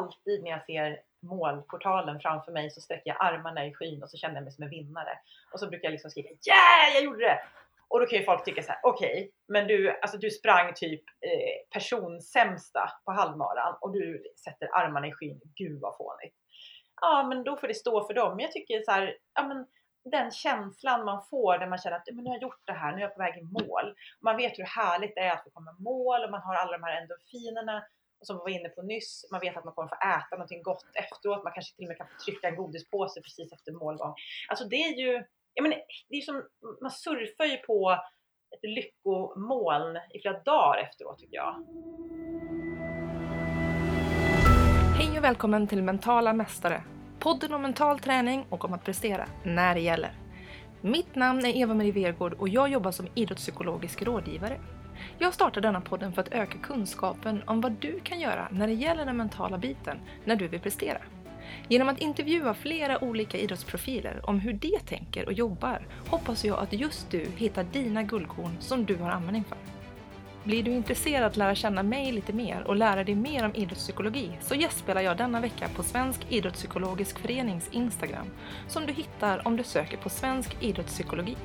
[0.00, 4.16] alltid när jag ser målportalen framför mig så sträcker jag armarna i skyn och så
[4.16, 5.18] känner jag mig som en vinnare.
[5.52, 7.38] Och så brukar jag liksom skrika yeah, jag gjorde det!
[7.88, 10.74] Och då kan ju folk tycka så här: okej, okay, men du, alltså du sprang
[10.74, 15.40] typ eh, personsämsta på halvmaran och du sätter armarna i skyn.
[15.54, 16.36] Gud vad fånigt.
[17.00, 18.36] Ja, men då får det stå för dem.
[18.36, 19.66] Men jag tycker så här, ja men
[20.04, 22.92] den känslan man får när man känner att men nu har jag gjort det här,
[22.92, 23.94] nu är jag på väg i mål.
[24.20, 26.72] Man vet hur härligt det är att få komma i mål och man har alla
[26.72, 27.84] de här endorfinerna
[28.22, 30.84] som vi var inne på nyss, man vet att man kommer få äta någonting gott
[30.94, 31.44] efteråt.
[31.44, 34.14] Man kanske till och med kan få trycka en godispåse precis efter målgång.
[34.48, 36.42] Alltså det är ju, jag menar, det är som,
[36.80, 37.98] man surfar ju på
[38.54, 41.54] ett lyckomoln i flera dagar efteråt tycker jag.
[44.98, 46.82] Hej och välkommen till Mentala Mästare.
[47.18, 50.12] Podden om mental träning och om att prestera när det gäller.
[50.80, 54.60] Mitt namn är Eva-Marie Vergård och jag jobbar som idrottspsykologisk rådgivare.
[55.18, 58.72] Jag startar denna podden för att öka kunskapen om vad du kan göra när det
[58.72, 60.98] gäller den mentala biten när du vill prestera.
[61.68, 66.72] Genom att intervjua flera olika idrottsprofiler om hur de tänker och jobbar hoppas jag att
[66.72, 69.58] just du hittar dina guldkorn som du har användning för.
[70.44, 74.30] Blir du intresserad att lära känna mig lite mer och lära dig mer om idrottspsykologi
[74.40, 78.26] så gästspelar jag denna vecka på Svensk Idrottspsykologisk Förenings Instagram
[78.68, 81.36] som du hittar om du söker på Svensk Idrottspsykologi.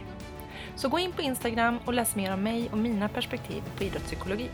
[0.76, 4.50] Så gå in på Instagram och läs mer om mig och mina perspektiv på idrottspsykologi.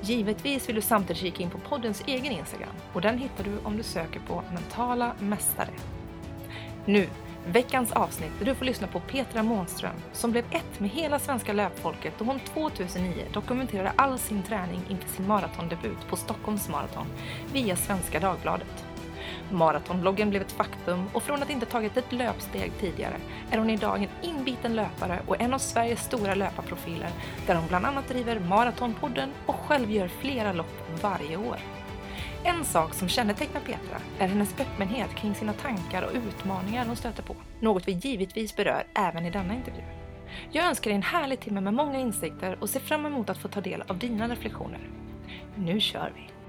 [0.00, 3.76] Givetvis vill du samtidigt kika in på poddens egen Instagram och den hittar du om
[3.76, 5.70] du söker på mentala mästare.
[6.84, 7.08] Nu,
[7.46, 11.52] veckans avsnitt där du får lyssna på Petra Månström som blev ett med hela svenska
[11.52, 17.06] löpfolket då hon 2009 dokumenterade all sin träning inför sin maratondebut på Stockholms maraton
[17.52, 18.91] via Svenska Dagbladet.
[19.52, 23.16] Maratonbloggen blev ett faktum och från att inte tagit ett löpsteg tidigare
[23.50, 27.10] är hon idag en inbiten löpare och en av Sveriges stora löparprofiler
[27.46, 31.56] där hon bland annat driver Maratonpodden och själv gör flera lopp varje år.
[32.44, 37.22] En sak som kännetecknar Petra är hennes öppenhet kring sina tankar och utmaningar hon stöter
[37.22, 37.36] på.
[37.60, 39.82] Något vi givetvis berör även i denna intervju.
[40.50, 43.48] Jag önskar dig en härlig timme med många insikter och ser fram emot att få
[43.48, 44.80] ta del av dina reflektioner.
[45.54, 46.41] Nu kör vi!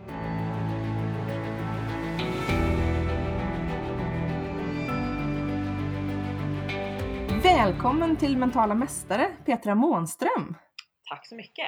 [7.43, 10.55] Välkommen till Mentala Mästare, Petra Månström.
[11.09, 11.67] Tack så mycket.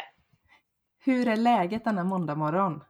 [1.06, 2.84] Hur är läget denna måndag morgon?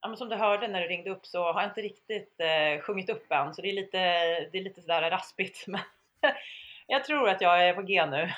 [0.00, 3.10] Ja, som du hörde när du ringde upp så har jag inte riktigt eh, sjungit
[3.10, 3.98] upp än, så det är lite,
[4.52, 5.64] det är lite sådär raspigt.
[5.66, 5.80] Men
[6.86, 8.30] jag tror att jag är på G nu.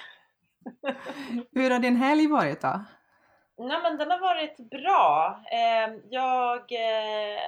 [1.52, 2.84] Hur har din helg varit då?
[3.58, 5.40] Nej, men den har varit bra.
[5.52, 7.40] Eh, jag eh,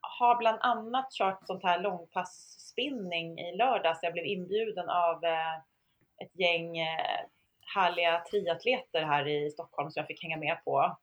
[0.00, 1.80] har bland annat kört sånt här
[2.76, 4.02] långpass-spinning i lördags.
[4.02, 5.56] Jag blev inbjuden av eh,
[6.22, 7.20] ett gäng eh,
[7.74, 10.96] härliga triatleter här i Stockholm som jag fick hänga med på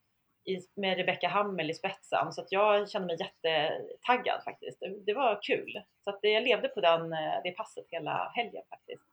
[0.76, 2.34] med Rebecca Hammel i spetsen.
[2.34, 4.80] Så att jag kände mig jättetaggad faktiskt.
[4.80, 5.82] Det, det var kul.
[6.04, 9.04] Så att jag levde på den, eh, det passet hela helgen faktiskt.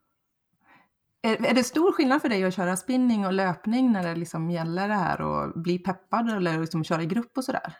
[1.22, 4.50] Är, är det stor skillnad för dig att köra spinning och löpning när det liksom
[4.50, 7.72] gäller det här och bli peppad eller liksom köra i grupp och sådär?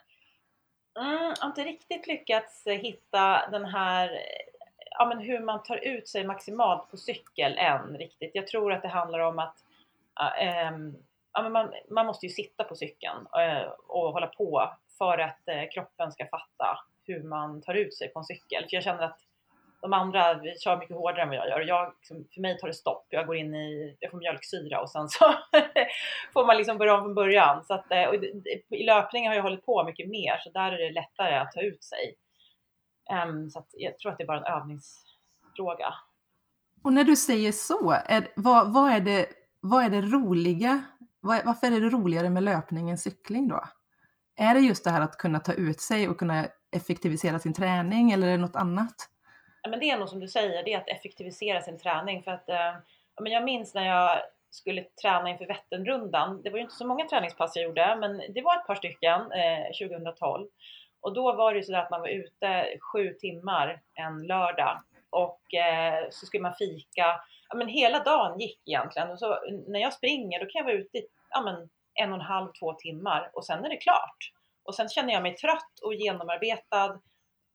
[0.99, 4.09] Mm, jag har inte riktigt lyckats hitta den här
[4.97, 8.31] ja, men hur man tar ut sig maximalt på cykel än riktigt.
[8.33, 9.55] Jag tror att det handlar om att
[10.41, 10.71] äh,
[11.33, 15.47] ja, men man, man måste ju sitta på cykeln äh, och hålla på för att
[15.47, 18.63] äh, kroppen ska fatta hur man tar ut sig på en cykel.
[18.63, 19.19] För jag känner att
[19.81, 21.61] de andra kör mycket hårdare än vad jag gör.
[21.61, 23.05] Jag, liksom, för mig tar det stopp.
[23.09, 25.25] Jag går in i, jag får mjölksyra och sen så
[26.33, 27.63] får man liksom börja om från början.
[27.65, 28.13] Så att, eh,
[28.69, 31.61] I löpning har jag hållit på mycket mer så där är det lättare att ta
[31.61, 32.15] ut sig.
[33.09, 35.93] Um, så jag tror att det är bara en övningsfråga.
[36.83, 39.27] Och när du säger så, är, vad, vad, är, det,
[39.59, 40.83] vad är det roliga?
[41.19, 43.63] Vad, varför är det roligare med löpning än cykling då?
[44.35, 48.11] Är det just det här att kunna ta ut sig och kunna effektivisera sin träning
[48.11, 48.95] eller är det något annat?
[49.61, 52.23] Ja, men det är nog som du säger, det är att effektivisera sin träning.
[52.23, 52.75] För att, eh,
[53.21, 56.41] men jag minns när jag skulle träna inför Vätternrundan.
[56.41, 59.21] Det var ju inte så många träningspass jag gjorde, men det var ett par stycken
[59.21, 60.47] eh, 2012.
[61.01, 66.07] Och då var det ju att man var ute sju timmar en lördag och eh,
[66.09, 67.21] så skulle man fika.
[67.49, 69.09] Ja, men hela dagen gick egentligen.
[69.09, 72.19] Och så, när jag springer då kan jag vara ute i ja, men en och
[72.19, 74.31] en halv, två timmar och sen är det klart.
[74.63, 76.99] Och sen känner jag mig trött och genomarbetad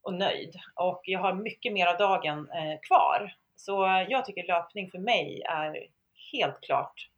[0.02, 0.54] och nöjd.
[0.74, 3.34] Och jag har mycket mer av dagen eh, kvar.
[3.56, 5.86] Så jag tycker löpning för mig är
[6.32, 7.08] helt klart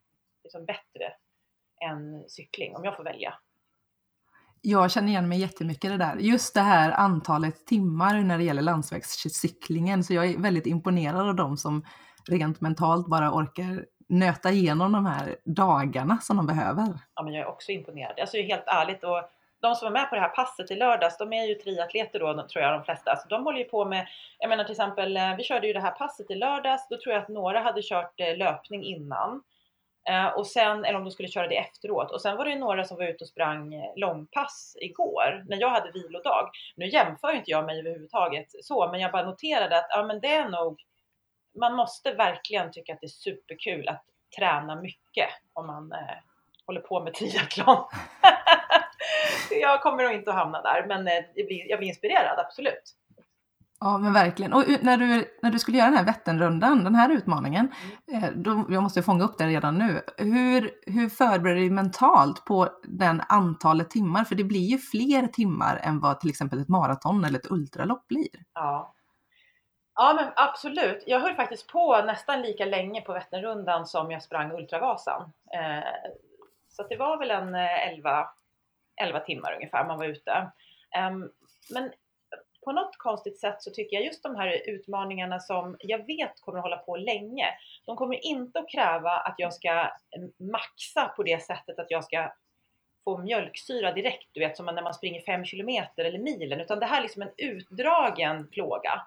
[0.43, 1.13] liksom bättre
[1.81, 3.33] än cykling om jag får välja
[4.65, 6.15] jag känner igen mig jättemycket i det där.
[6.15, 10.03] Just det här antalet timmar när det gäller landsvägscyklingen.
[10.03, 11.85] Så jag är väldigt imponerad av dem som
[12.29, 16.99] rent mentalt bara orkar nöta igenom de här dagarna som de behöver.
[17.15, 18.19] Ja, men jag är också imponerad.
[18.19, 19.29] Alltså helt ärligt, och
[19.61, 22.47] de som var med på det här passet i lördags, de är ju triatleter då
[22.47, 23.15] tror jag de flesta.
[23.15, 24.07] Så de håller ju på med,
[24.39, 27.13] jag menar till exempel, eh, vi körde ju det här passet i lördags, då tror
[27.13, 29.41] jag att några hade kört eh, löpning innan.
[30.09, 32.11] Eh, och sen, eller om de skulle köra det efteråt.
[32.11, 35.57] Och sen var det ju några som var ute och sprang eh, långpass igår när
[35.57, 36.49] jag hade vilodag.
[36.75, 40.33] Nu jämför inte jag mig överhuvudtaget så, men jag bara noterade att ja, men det
[40.33, 40.81] är nog,
[41.59, 44.03] man måste verkligen tycka att det är superkul att
[44.37, 46.17] träna mycket om man eh,
[46.65, 47.85] håller på med triathlon.
[49.61, 52.95] jag kommer nog inte att hamna där, men eh, jag blir, jag blir inspirerad, absolut.
[53.79, 54.53] Ja men verkligen.
[54.53, 57.71] Och när du, när du skulle göra den här Vätternrundan, den här utmaningen,
[58.07, 58.23] mm.
[58.23, 60.01] Eh, då, jag måste fånga upp det redan nu.
[60.17, 64.23] Hur, hur förbereder du dig mentalt på den antalet timmar?
[64.23, 68.07] För det blir ju fler timmar än vad till exempel ett maraton eller ett ultralopp
[68.07, 68.27] blir.
[68.53, 68.93] Ja.
[69.95, 71.03] Ja men absolut.
[71.07, 75.21] Jag höll faktiskt på nästan lika länge på Vätternrundan som jag sprang Ultravasan.
[75.53, 76.11] Eh,
[76.69, 78.27] så det var väl en 11, eh,
[79.07, 80.51] 11 timmar ungefär man var ute.
[81.11, 81.31] Um,
[81.73, 81.91] men
[82.65, 86.59] på något konstigt sätt så tycker jag just de här utmaningarna som jag vet kommer
[86.59, 87.45] att hålla på länge,
[87.85, 92.03] de kommer inte att kräva att jag ska eh, maxa på det sättet att jag
[92.03, 92.33] ska
[93.03, 96.85] få mjölksyra direkt, du vet som när man springer 5 kilometer eller milen, utan det
[96.85, 99.01] här är liksom en utdragen plåga.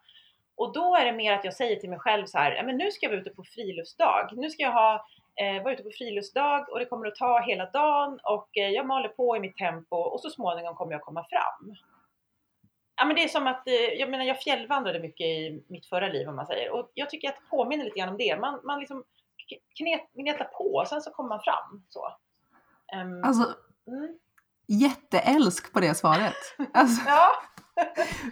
[0.56, 2.90] Och då är det mer att jag säger till mig själv så här, men nu
[2.90, 4.28] ska jag vara ute på friluftsdag.
[4.32, 5.06] Nu ska jag ha,
[5.40, 8.86] eh, vara ute på friluftsdag och det kommer att ta hela dagen och eh, jag
[8.86, 11.76] maler på i mitt tempo och så småningom kommer jag komma fram.
[12.98, 16.08] Ja, men det är som att, eh, jag menar jag fjällvandrade mycket i mitt förra
[16.08, 18.40] liv om man säger och jag tycker att det påminner lite grann om det.
[18.40, 19.04] Man, man liksom
[20.14, 21.84] gnetar på och sen så kommer man fram.
[21.88, 22.16] Så.
[22.96, 23.54] Um, alltså,
[23.86, 24.18] mm.
[24.66, 26.36] jätteälsk på det svaret.
[26.74, 27.30] Alltså, ja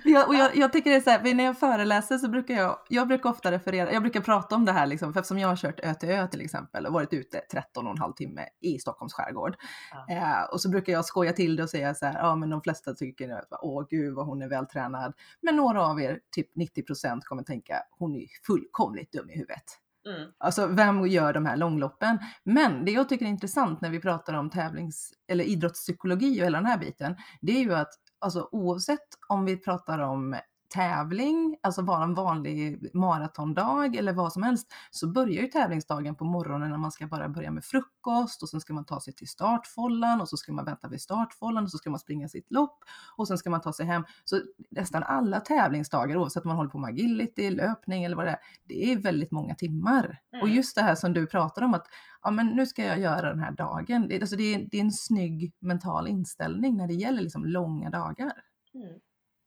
[0.05, 2.79] jag, och jag, jag, tycker det är så här, när jag föreläser så brukar jag,
[2.89, 5.57] jag brukar ofta referera, jag brukar prata om det här liksom, för eftersom jag har
[5.57, 8.79] kört ö till ö till exempel och varit ute 13 och en halv timme i
[8.79, 9.57] Stockholms skärgård.
[9.93, 10.15] Ja.
[10.15, 12.63] Eh, och så brukar jag skoja till det och säga så här, ja men de
[12.63, 15.15] flesta tycker att åh gud vad hon är vältränad.
[15.41, 19.86] Men några av er, typ 90 procent kommer tänka, hon är fullkomligt dum i huvudet.
[20.07, 20.31] Mm.
[20.39, 22.19] Alltså vem gör de här långloppen?
[22.45, 26.59] Men det jag tycker är intressant när vi pratar om tävlings eller idrottspsykologi och hela
[26.59, 30.37] den här biten, det är ju att alltså oavsett om vi pratar om
[30.77, 36.25] tävling, alltså bara en vanlig maratondag eller vad som helst, så börjar ju tävlingsdagen på
[36.25, 39.29] morgonen när man ska bara börja med frukost och sen ska man ta sig till
[39.29, 42.79] startfållan och så ska man vänta vid startfållan och så ska man springa sitt lopp
[43.17, 44.05] och sen ska man ta sig hem.
[44.25, 44.41] Så
[44.71, 48.39] nästan alla tävlingsdagar, oavsett om man håller på med agility, löpning eller vad det är,
[48.65, 50.19] det är väldigt många timmar.
[50.33, 50.43] Mm.
[50.43, 51.87] Och just det här som du pratar om att
[52.23, 54.09] ja, men nu ska jag göra den här dagen.
[54.09, 57.91] Det, alltså det, är, det är en snygg mental inställning när det gäller liksom långa
[57.91, 58.33] dagar.
[58.75, 59.01] Mm.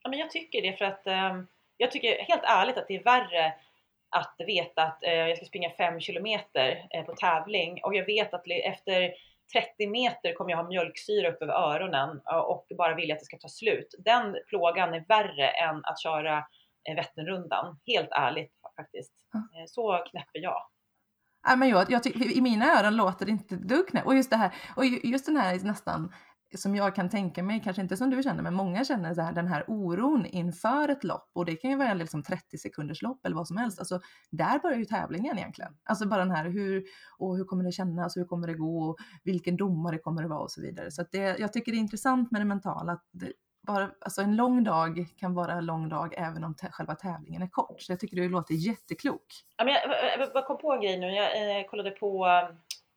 [0.03, 1.41] Ja, men jag tycker det för att eh,
[1.77, 3.53] jag tycker helt ärligt att det är värre
[4.09, 8.33] att veta att eh, jag ska springa 5 kilometer eh, på tävling och jag vet
[8.33, 9.13] att efter
[9.53, 13.37] 30 meter kommer jag ha mjölksyra upp över öronen och bara vilja att det ska
[13.37, 13.95] ta slut.
[13.99, 16.37] Den plågan är värre än att köra
[16.89, 17.79] eh, Vätternrundan.
[17.87, 19.13] Helt ärligt faktiskt.
[19.33, 19.67] Mm.
[19.67, 20.61] Så knäpper jag.
[21.47, 24.05] Ja, men jag, jag I mina öron låter det inte dugg knäpp.
[24.05, 26.13] Och just det här, och just den här nästan
[26.55, 29.33] som jag kan tänka mig, kanske inte som du känner, men många känner så här,
[29.33, 33.25] den här oron inför ett lopp och det kan ju vara liksom 30 sekunders lopp
[33.25, 33.79] eller vad som helst.
[33.79, 34.01] Alltså,
[34.31, 35.73] där börjar ju tävlingen egentligen.
[35.83, 36.83] Alltså bara den här hur,
[37.17, 40.51] och hur kommer det kännas, hur kommer det gå, vilken domare kommer det vara och
[40.51, 40.91] så vidare.
[40.91, 43.31] Så det, jag tycker det är intressant med det mentala, att det,
[43.67, 47.47] bara, alltså en lång dag kan vara en lång dag även om själva tävlingen är
[47.47, 47.81] kort.
[47.81, 49.25] Så jag tycker du låter jätteklok.
[49.57, 52.27] Ja, men jag, jag kom på en grej nu, jag eh, kollade på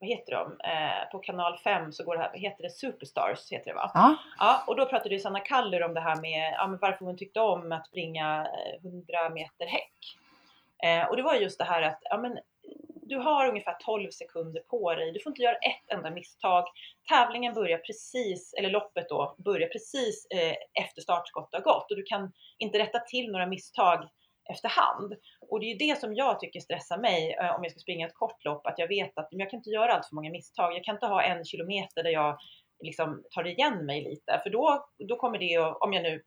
[0.02, 0.60] vad heter de?
[0.64, 3.90] Eh, på kanal 5 så går det här, heter det Superstars heter det va?
[3.94, 4.16] Ja.
[4.38, 7.16] ja och då pratade ju Sanna Kallur om det här med, ja, men varför hon
[7.16, 8.46] tyckte om att springa
[8.84, 10.18] 100 eh, meter häck.
[10.84, 12.38] Eh, och det var just det här att, ja men
[13.02, 15.12] du har ungefär 12 sekunder på dig.
[15.12, 16.64] Du får inte göra ett enda misstag.
[17.08, 22.02] Tävlingen börjar precis, eller loppet då, börjar precis eh, efter startskottet har gått och du
[22.02, 24.08] kan inte rätta till några misstag
[24.50, 25.14] efterhand.
[25.50, 28.06] Och det är ju det som jag tycker stressar mig eh, om jag ska springa
[28.06, 30.76] ett kort lopp, att jag vet att jag kan inte göra allt för många misstag.
[30.76, 32.38] Jag kan inte ha en kilometer där jag
[32.82, 36.22] liksom tar igen mig lite, för då, då kommer det att, om jag nu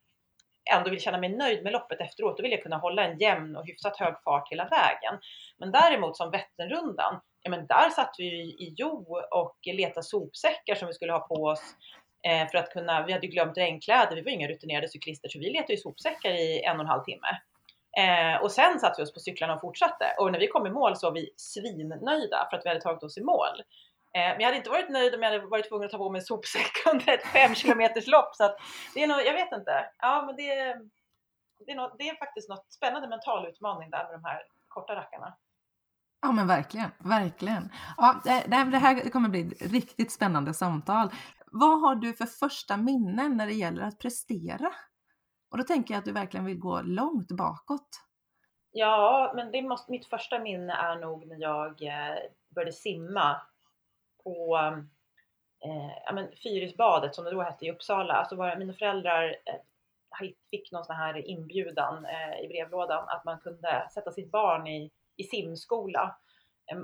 [0.74, 3.56] ändå vill känna mig nöjd med loppet efteråt, då vill jag kunna hålla en jämn
[3.56, 5.20] och hyfsat hög fart hela vägen.
[5.58, 10.88] Men däremot som Vätternrundan, ja men där satt vi i Jo och letade sopsäckar som
[10.88, 11.62] vi skulle ha på oss
[12.28, 15.50] eh, för att kunna, vi hade glömt regnkläder, vi var inga rutinerade cyklister så vi
[15.50, 17.26] letade ju sopsäckar i en och en halv timme.
[17.96, 20.14] Eh, och sen satte vi oss på cyklarna och fortsatte.
[20.18, 23.02] Och när vi kom i mål så var vi svinnöjda för att vi hade tagit
[23.02, 23.60] oss i mål.
[24.16, 26.10] Eh, men jag hade inte varit nöjd om jag hade varit tvungen att ta på
[26.10, 28.34] mig en sopsäck under ett fem kilometers lopp.
[28.34, 28.56] Så att
[28.94, 29.90] det är nog, jag vet inte.
[29.98, 30.44] Ja, men det,
[31.66, 34.94] det, är något, det är faktiskt något spännande mental utmaning där med de här korta
[34.94, 35.36] rackarna.
[36.22, 37.72] Ja men verkligen, verkligen.
[37.96, 41.08] Ja, det, det här kommer bli ett riktigt spännande samtal.
[41.46, 44.72] vad har du för första minnen när det gäller att prestera?
[45.50, 47.88] Och då tänker jag att du verkligen vill gå långt bakåt.
[48.70, 53.40] Ja, men det måste, mitt första minne är nog när jag eh, började simma
[54.24, 54.56] på
[55.64, 58.14] eh, ja, men Fyrisbadet som det då hette i Uppsala.
[58.14, 63.38] Alltså var, mina föräldrar eh, fick någon sån här inbjudan eh, i brevlådan att man
[63.38, 66.16] kunde sätta sitt barn i, i simskola.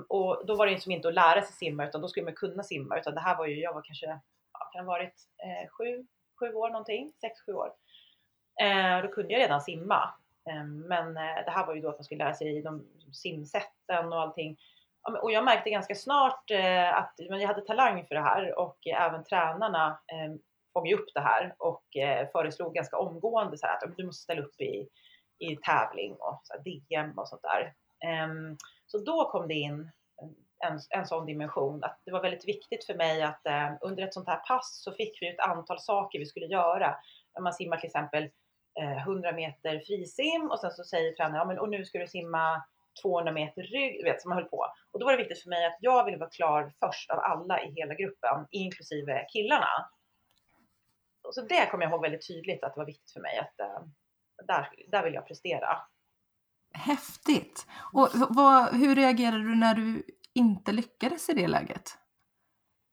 [0.07, 2.63] Och då var det som inte att lära sig simma utan då skulle man kunna
[2.63, 4.05] simma utan det här var ju, jag var kanske,
[4.53, 6.07] ja, kan ha varit eh, sju,
[6.39, 7.73] sju år någonting, sex, sju år.
[8.61, 10.13] Eh, då kunde jag redan simma.
[10.49, 14.13] Ehm, eh, men det här var ju då att man skulle lära sig de simsätten
[14.13, 14.57] och allting.
[15.21, 19.23] Och jag märkte ganska snart eh, att jag hade talang för det här och även
[19.23, 20.39] tränarna ehm,
[20.73, 24.23] fångade fångade upp det här och eh, föreslog ganska omgående så här att du måste
[24.23, 24.87] ställa upp i,
[25.39, 27.73] i tävling och så DM och sånt där.
[28.05, 29.91] Ehm, så då kom det in
[30.65, 34.13] en, en sån dimension att det var väldigt viktigt för mig att eh, under ett
[34.13, 36.95] sånt här pass så fick vi ett antal saker vi skulle göra.
[37.33, 38.29] när man simmar till exempel
[38.81, 42.63] 100 meter frisim och sen så säger tränaren, ja, men, och nu ska du simma
[43.01, 44.67] 200 meter rygg, vet, som man höll på.
[44.91, 47.63] Och då var det viktigt för mig att jag ville vara klar först av alla
[47.63, 49.89] i hela gruppen, inklusive killarna.
[51.31, 53.83] Så det kommer jag ihåg väldigt tydligt att det var viktigt för mig att äh,
[54.47, 55.77] där, där vill jag prestera.
[56.73, 57.67] Häftigt!
[57.93, 60.03] Och vad, hur reagerade du när du
[60.35, 61.97] inte lyckades i det läget?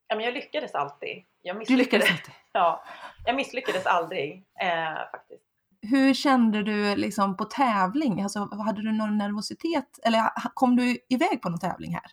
[0.09, 1.25] Ja, men jag lyckades alltid.
[1.43, 2.35] Jag misslyckades, du lyckades alltid?
[2.53, 2.85] Ja,
[3.25, 5.50] jag misslyckades aldrig eh, faktiskt
[5.83, 8.23] hur kände du liksom på tävling?
[8.23, 12.11] Alltså, hade du någon nervositet eller kom du iväg på någon tävling här?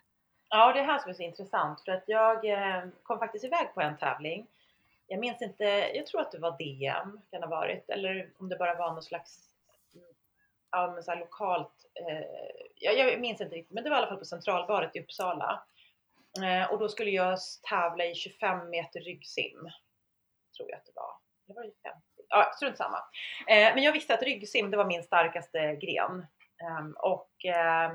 [0.49, 3.73] Ja, det är här som är så intressant för att jag eh, kom faktiskt iväg
[3.73, 4.47] på en tävling.
[5.07, 8.57] Jag minns inte, jag tror att det var DM kan ha varit eller om det
[8.57, 9.47] bara var någon slags
[10.71, 11.73] ja, men så lokalt.
[11.95, 12.25] Eh,
[12.75, 15.63] jag, jag minns inte riktigt, men det var i alla fall på Centralbadet i Uppsala.
[16.43, 17.37] Eh, och då skulle jag
[17.69, 19.59] tävla i 25 meter ryggsim.
[20.57, 21.11] Tror jag att det var.
[21.47, 22.97] Det var ju 50 ja, strunt samma.
[23.47, 26.25] Eh, men jag visste att ryggsim, det var min starkaste gren.
[26.61, 27.91] Eh, och eh,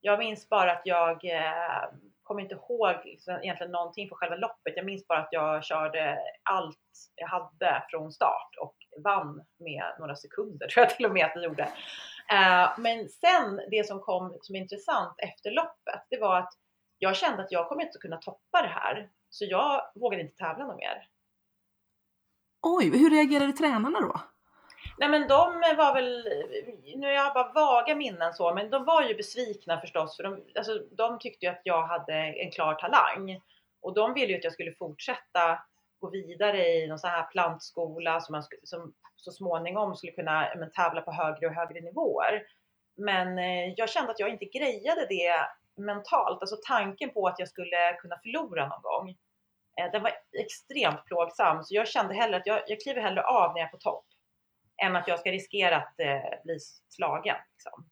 [0.00, 1.84] jag minns bara att jag eh,
[2.22, 4.76] kommer inte ihåg liksom, egentligen någonting för själva loppet.
[4.76, 6.18] Jag minns bara att jag körde
[6.50, 6.78] allt
[7.14, 11.34] jag hade från start och vann med några sekunder tror jag till och med att
[11.34, 11.62] jag gjorde.
[12.32, 16.52] Eh, men sen det som kom som intressant efter loppet, det var att
[16.98, 19.08] jag kände att jag kommer inte kunna toppa det här.
[19.30, 21.08] Så jag vågade inte tävla något mer.
[22.66, 24.20] Oj, hur reagerade tränarna då?
[24.98, 26.28] Nej men de var väl,
[26.96, 30.44] nu har jag bara vaga minnen så, men de var ju besvikna förstås för de,
[30.56, 33.40] alltså, de tyckte ju att jag hade en klar talang.
[33.80, 35.58] Och de ville ju att jag skulle fortsätta
[36.00, 40.70] gå vidare i någon sån här plantskola som, man, som så småningom skulle kunna men,
[40.70, 42.42] tävla på högre och högre nivåer.
[42.96, 45.34] Men eh, jag kände att jag inte grejade det
[45.76, 49.16] mentalt, alltså tanken på att jag skulle kunna förlora någon gång.
[49.80, 50.12] Eh, den var
[50.44, 53.70] extremt plågsam så jag kände hellre att jag, jag kliver hellre av när jag är
[53.70, 54.04] på topp
[54.82, 57.36] än att jag ska riskera att eh, bli slagen.
[57.52, 57.84] Liksom.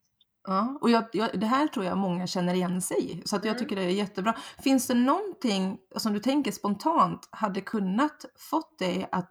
[0.44, 3.44] Ja, och jag, jag, det här tror jag många känner igen sig i, så att
[3.44, 3.58] jag mm.
[3.58, 4.34] tycker det är jättebra.
[4.62, 9.30] Finns det någonting som du tänker spontant hade kunnat fått dig att,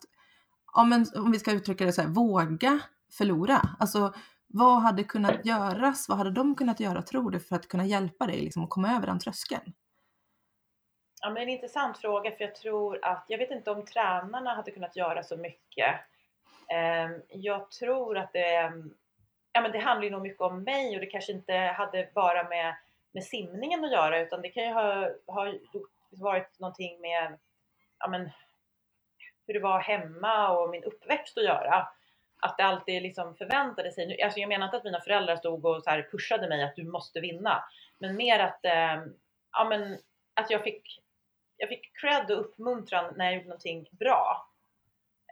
[0.74, 2.80] ja, men, om vi ska uttrycka det så här, våga
[3.18, 3.62] förlora?
[3.80, 4.14] Alltså,
[4.48, 6.10] vad hade kunnat göras?
[6.10, 8.96] Vad hade de kunnat göra, tror du, för att kunna hjälpa dig liksom, att komma
[8.96, 9.74] över den tröskeln?
[11.24, 14.72] Ja, men en intressant fråga för jag tror att, jag vet inte om tränarna hade
[14.72, 15.96] kunnat göra så mycket.
[16.72, 18.72] Ehm, jag tror att det,
[19.54, 22.50] ja men det handlar ju nog mycket om mig och det kanske inte hade bara
[22.50, 22.76] med,
[23.12, 25.54] med simningen att göra utan det kan ju ha, ha
[26.10, 27.40] varit någonting med
[28.00, 28.30] ja men,
[29.48, 31.88] hur det var hemma och min uppväxt att göra.
[32.42, 35.84] Att det alltid liksom förväntade sig, alltså jag menar inte att mina föräldrar stod och
[35.84, 37.64] så pushade mig att du måste vinna.
[38.00, 39.14] Men mer att, ehm,
[39.52, 39.98] ja men,
[40.34, 41.02] att jag fick
[41.62, 44.48] jag fick cred och uppmuntran när jag gjorde någonting bra.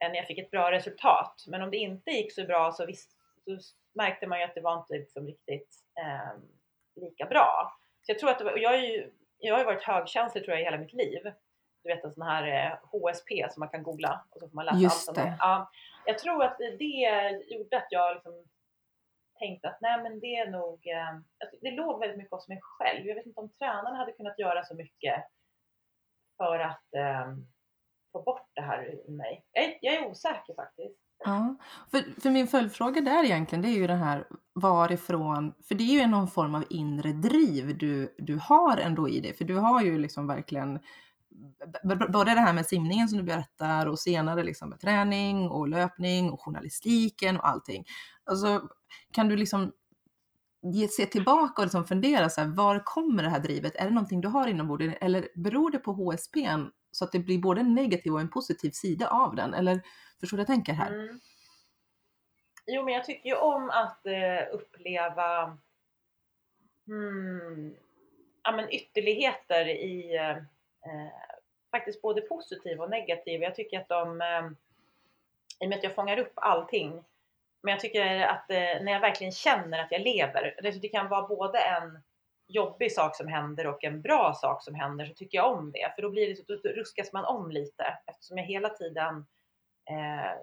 [0.01, 1.45] När jag fick ett bra resultat.
[1.47, 3.11] Men om det inte gick så bra så, visst,
[3.45, 3.57] så
[3.93, 6.39] märkte man ju att det var inte liksom riktigt eh,
[6.95, 7.77] lika bra.
[8.01, 10.61] Så jag tror att var, jag, är ju, jag har ju varit högkänslig tror jag
[10.61, 11.33] i hela mitt liv.
[11.83, 14.65] Du vet en sån här eh, HSP som man kan googla och så får man
[14.65, 15.37] läsa Just allt det.
[15.39, 15.69] Ja,
[16.05, 18.45] jag tror att det gjorde att jag liksom
[19.39, 21.19] tänkte att nej men det är nog, eh,
[21.61, 23.07] det låg väldigt mycket hos mig själv.
[23.07, 25.25] Jag vet inte om tränarna hade kunnat göra så mycket
[26.39, 27.35] för att eh,
[28.11, 29.43] få bort det här ur mig.
[29.51, 30.99] Jag, jag är osäker faktiskt.
[31.25, 31.55] Ja,
[31.91, 36.01] för, för min följdfråga där egentligen det är ju det här varifrån, för det är
[36.01, 39.81] ju någon form av inre driv du, du har ändå i dig, för du har
[39.81, 40.79] ju liksom verkligen
[42.09, 46.31] både det här med simningen som du berättar och senare liksom med träning och löpning
[46.31, 47.85] och journalistiken och allting.
[48.23, 48.61] Alltså,
[49.13, 49.71] kan du liksom
[50.91, 53.75] se tillbaka och liksom fundera så här, var kommer det här drivet?
[53.75, 56.47] Är det någonting du har inombords eller beror det på HSP
[56.91, 59.53] så att det blir både en negativ och en positiv sida av den?
[59.53, 59.81] Eller
[60.19, 60.93] förstår du vad jag tänker här?
[60.93, 61.19] Mm.
[62.65, 65.57] Jo, men jag tycker ju om att eh, uppleva
[66.87, 67.75] hmm,
[68.43, 71.13] ja, men ytterligheter i eh, eh,
[71.71, 73.41] faktiskt både positiv och negativ.
[73.41, 74.45] Jag tycker att de, eh,
[75.59, 77.03] i och med att jag fångar upp allting,
[77.61, 81.09] men jag tycker att eh, när jag verkligen känner att jag lever, det, det kan
[81.09, 81.99] vara både en
[82.47, 85.91] jobbig sak som händer och en bra sak som händer så tycker jag om det.
[85.95, 89.25] För då blir det då ruskas man om lite eftersom jag hela tiden
[89.89, 90.33] eh,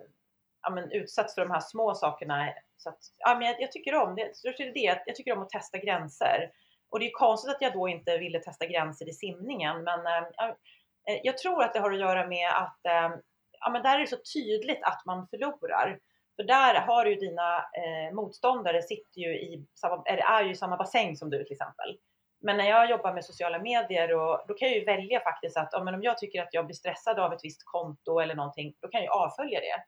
[0.62, 2.52] ja, men utsätts för de här små sakerna.
[2.76, 4.36] Så att, ja, men jag, jag tycker om det.
[4.36, 5.02] Så det, det.
[5.06, 6.50] Jag tycker om att testa gränser.
[6.90, 9.84] Och det är konstigt att jag då inte ville testa gränser i simningen.
[9.84, 13.16] Men eh, eh jag tror att det har att göra med att eh,
[13.60, 15.98] ja, men där är det så tydligt att man förlorar.
[16.36, 20.50] För där har du ju dina eh, motståndare sitter ju i samma, är, är ju
[20.50, 21.98] i samma bassäng som du till exempel.
[22.40, 25.74] Men när jag jobbar med sociala medier och då kan jag ju välja faktiskt att
[25.74, 29.04] om jag tycker att jag blir stressad av ett visst konto eller någonting, då kan
[29.04, 29.84] jag avfölja det.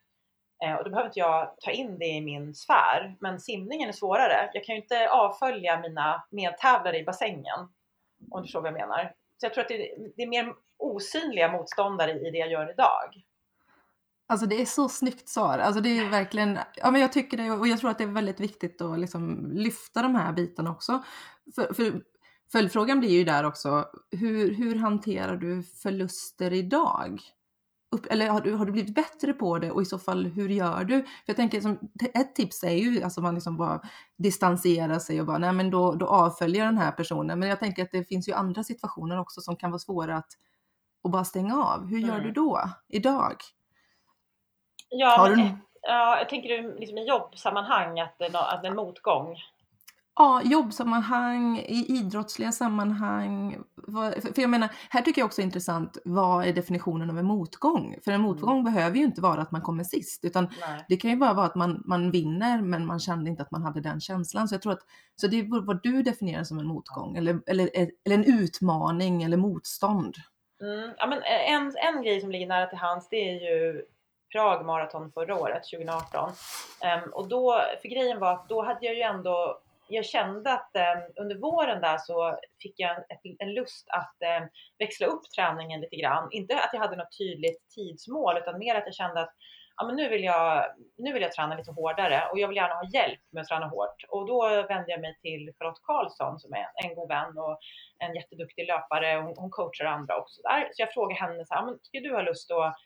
[0.67, 3.17] Eh, och då behöver inte jag ta in det i min sfär.
[3.21, 4.50] Men simningen är svårare.
[4.52, 7.59] Jag kan ju inte avfölja mina medtävlare i bassängen.
[8.31, 9.14] Om du förstår vad jag menar.
[9.37, 13.23] Så jag tror att det, det är mer osynliga motståndare i det jag gör idag.
[14.28, 15.58] Alltså det är så snyggt svar.
[15.58, 18.08] Alltså det är verkligen, ja men jag tycker det och jag tror att det är
[18.08, 21.02] väldigt viktigt att liksom lyfta de här bitarna också.
[21.54, 22.02] För, för
[22.52, 27.20] följdfrågan blir ju där också, hur, hur hanterar du förluster idag?
[27.90, 30.49] upp, eller har du, har du blivit bättre på det och i så fall hur
[30.49, 31.02] gör du?
[31.02, 31.78] För jag tänker som,
[32.14, 33.80] ett tips är ju alltså man liksom bara
[34.18, 37.38] distanserar sig och bara nej men då, då avföljer den här personen.
[37.38, 40.32] Men jag tänker att det finns ju andra situationer också som kan vara svåra att,
[41.04, 41.87] att bara stänga av.
[41.87, 42.23] Hur gör mm.
[42.23, 43.37] du då idag?
[44.88, 45.42] Ja, har du...
[45.83, 49.37] ja, jag tänker liksom i jobbsammanhang att, att en motgång
[50.18, 53.57] ja, jobbsammanhang, i idrottsliga sammanhang.
[54.35, 57.97] För jag menar, här tycker jag också är intressant, vad är definitionen av en motgång?
[58.04, 58.75] För en motgång mm.
[58.75, 60.85] behöver ju inte vara att man kommer sist, utan Nej.
[60.88, 63.62] det kan ju bara vara att man, man vinner, men man kände inte att man
[63.62, 64.49] hade den känslan.
[64.49, 64.83] Så jag tror att,
[65.16, 67.71] så det är vad du definierar som en motgång, eller, eller,
[68.04, 70.15] eller en utmaning eller motstånd.
[70.63, 70.91] Mm.
[70.99, 73.82] Ja, men en, en grej som ligger nära till hands, det är ju
[74.32, 76.28] Prag Marathon förra året, 2018.
[76.28, 76.34] Um,
[76.88, 80.76] ehm, och då, för grejen var att då hade jag ju ändå jag kände att
[80.76, 85.80] ehm, under våren där så fick jag ett, en lust att ehm, växla upp träningen
[85.80, 86.28] lite grann.
[86.30, 89.34] Inte att jag hade något tydligt tidsmål utan mer att jag kände att
[89.76, 90.64] ja, men nu, vill jag,
[90.97, 93.67] nu vill jag träna lite hårdare och jag vill gärna ha hjälp med att träna
[93.67, 94.04] hårt.
[94.08, 97.58] Och då vände jag mig till Charlotte Karlsson som är en god vän och
[97.99, 99.21] en jätteduktig löpare.
[99.23, 100.69] Hon, hon coachar andra också där.
[100.73, 102.76] Så jag frågade henne så här, men skulle du ha lust att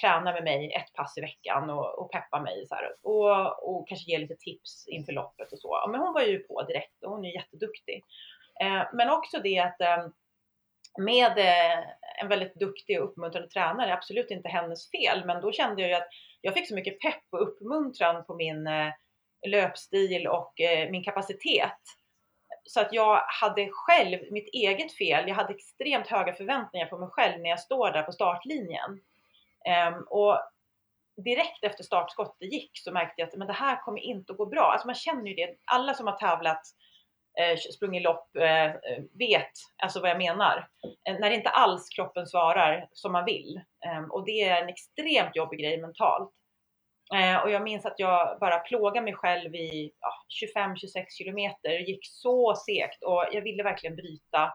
[0.00, 3.88] träna med mig ett pass i veckan och, och peppa mig så här, och, och
[3.88, 5.88] kanske ge lite tips inför loppet och så.
[5.90, 8.04] Men hon var ju på direkt och hon är jätteduktig.
[8.60, 10.06] Eh, men också det att eh,
[10.98, 11.78] med eh,
[12.20, 15.96] en väldigt duktig och uppmuntrande tränare, absolut inte hennes fel, men då kände jag ju
[15.96, 16.08] att
[16.40, 18.92] jag fick så mycket pepp och uppmuntran på min eh,
[19.48, 21.80] löpstil och eh, min kapacitet.
[22.64, 25.28] Så att jag hade själv mitt eget fel.
[25.28, 29.00] Jag hade extremt höga förväntningar på mig själv när jag står där på startlinjen.
[29.66, 30.40] Um, och
[31.24, 34.46] direkt efter startskottet gick så märkte jag att men det här kommer inte att gå
[34.46, 34.72] bra.
[34.72, 35.56] Alltså man känner ju det.
[35.64, 36.62] Alla som har tävlat,
[37.40, 38.72] eh, sprungit lopp, eh,
[39.18, 39.52] vet
[39.82, 40.68] alltså vad jag menar.
[41.08, 43.60] Eh, när inte alls kroppen svarar som man vill.
[43.86, 46.32] Ehm, och det är en extremt jobbig grej mentalt.
[47.14, 51.68] Eh, och jag minns att jag bara plågade mig själv i ja, 25-26 kilometer.
[51.68, 54.52] Det gick så segt och jag ville verkligen bryta.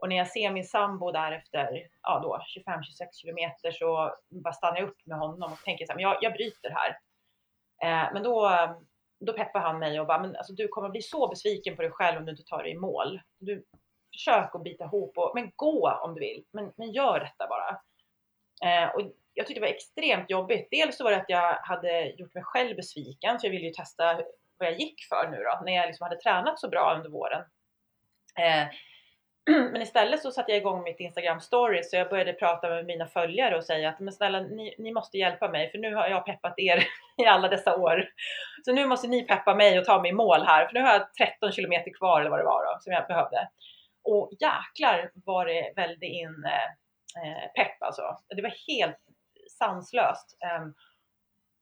[0.00, 2.80] Och när jag ser min sambo där efter ja då 25-26
[3.12, 6.32] kilometer så bara stannar jag upp med honom och tänker så här, men jag, jag
[6.32, 6.98] bryter här.
[7.82, 8.50] Eh, men då,
[9.20, 11.90] då peppar han mig och bara, men alltså, du kommer bli så besviken på dig
[11.90, 13.20] själv om du inte tar dig i mål.
[13.38, 13.64] Du,
[14.14, 17.80] försök att bita ihop, och, men gå om du vill, men, men gör detta bara.
[18.64, 19.00] Eh, och
[19.34, 20.68] jag tyckte det var extremt jobbigt.
[20.70, 23.72] Dels så var det att jag hade gjort mig själv besviken, för jag ville ju
[23.72, 24.14] testa
[24.58, 27.44] vad jag gick för nu då, när jag liksom hade tränat så bra under våren.
[28.38, 28.66] Eh,
[29.72, 33.06] Men istället så satte jag igång mitt Instagram story så jag började prata med mina
[33.06, 36.26] följare och säga att men snälla ni, ni måste hjälpa mig för nu har jag
[36.26, 36.84] peppat er
[37.22, 38.08] i alla dessa år.
[38.64, 40.92] Så nu måste ni peppa mig och ta mig i mål här för nu har
[40.92, 43.48] jag 13 kilometer kvar eller vad det var då som jag behövde.
[44.04, 46.64] Och jäklar vad det välde in eh,
[47.22, 48.02] eh, pepp alltså.
[48.36, 48.98] Det var helt
[49.58, 50.38] sanslöst.
[50.60, 50.74] Um,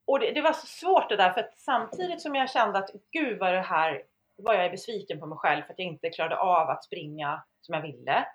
[0.07, 2.91] och det, det, var så svårt det där för att samtidigt som jag kände att
[3.13, 4.03] gud vad det här
[4.43, 7.75] var jag besviken på mig själv för att jag inte klarade av att springa som
[7.75, 8.27] jag ville.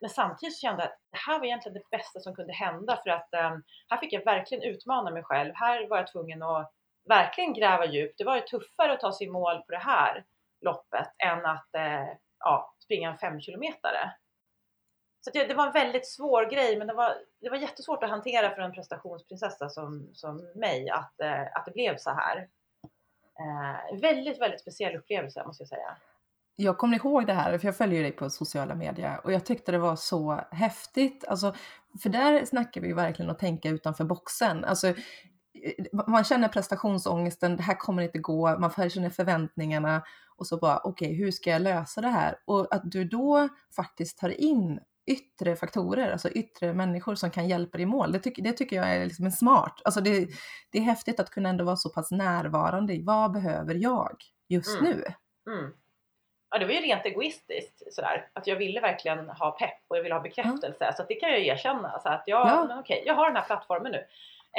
[0.00, 3.10] Men samtidigt kände jag att det här var egentligen det bästa som kunde hända för
[3.10, 5.52] att um, här fick jag verkligen utmana mig själv.
[5.54, 6.72] Här var jag tvungen att
[7.04, 8.18] verkligen gräva djupt.
[8.18, 10.24] Det var ju tuffare att ta sig i mål på det här
[10.60, 14.12] loppet än att uh, ja, springa en femkilometare.
[15.20, 18.10] Så det, det, var en väldigt svår grej, men det var, det var jättesvårt att
[18.10, 22.48] hantera för en prestationsprinsessa som, som mig att, uh, att det blev så här.
[23.40, 25.96] Uh, väldigt, väldigt speciell upplevelse måste jag säga.
[26.56, 29.72] Jag kommer ihåg det här, för jag följer dig på sociala medier och jag tyckte
[29.72, 31.24] det var så häftigt.
[31.28, 31.54] Alltså,
[32.02, 34.64] för där snackar vi verkligen att tänka utanför boxen.
[34.64, 34.94] Alltså, eh,
[36.06, 40.02] man känner prestationsångesten, det här kommer inte gå, man känner förväntningarna
[40.36, 42.36] och så bara okej, okay, hur ska jag lösa det här?
[42.44, 47.78] Och att du då faktiskt tar in yttre faktorer, alltså yttre människor som kan hjälpa
[47.78, 48.12] dig i mål.
[48.12, 49.80] Det, tycker, det tycker jag är liksom en smart.
[49.84, 50.28] Alltså det,
[50.70, 54.16] det är häftigt att kunna ändå vara så pass närvarande i vad behöver jag
[54.48, 54.84] just mm.
[54.84, 55.04] nu?
[55.52, 55.72] Mm.
[56.54, 58.28] Ja, det var ju rent egoistiskt sådär.
[58.32, 60.84] Att jag ville verkligen ha pepp och jag ville ha bekräftelse.
[60.84, 60.94] Mm.
[60.94, 62.00] Så det kan jag erkänna.
[62.00, 62.64] Så att jag, ja.
[62.68, 64.06] men okej, jag har den här plattformen nu.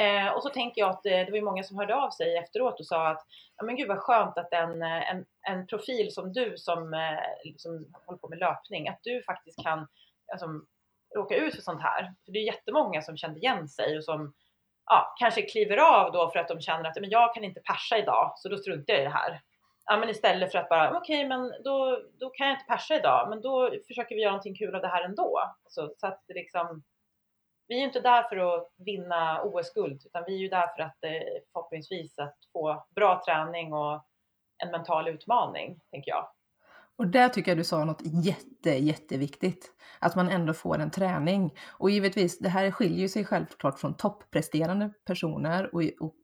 [0.04, 2.80] Eh, och så tänker jag att det, det var många som hörde av sig efteråt
[2.80, 6.56] och sa att ja, men gud vad skönt att en, en, en profil som du
[6.56, 9.86] som, eh, som håller på med löpning, att du faktiskt kan
[10.32, 10.46] alltså,
[11.16, 12.14] råka ut för sånt här.
[12.24, 14.34] För det är jättemånga som kände igen sig och som
[14.86, 17.98] ja, kanske kliver av då för att de känner att men jag kan inte persa
[17.98, 19.40] idag så då struntar jag i det här.
[19.86, 22.94] Ja, men istället för att bara okej, okay, men då, då kan jag inte persa
[22.96, 25.40] idag, men då försöker vi göra någonting kul av det här ändå.
[25.68, 26.82] Så, så att det liksom,
[27.68, 30.82] vi är ju inte där för att vinna OS-guld, utan vi är ju där för
[30.82, 34.04] att eh, förhoppningsvis att få bra träning och
[34.64, 36.28] en mental utmaning, tänker jag.
[36.98, 39.72] Och där tycker jag du sa något jätte, jätteviktigt.
[39.98, 41.54] Att man ändå får en träning.
[41.68, 46.14] Och givetvis, det här skiljer sig självklart från toppresterande personer och, och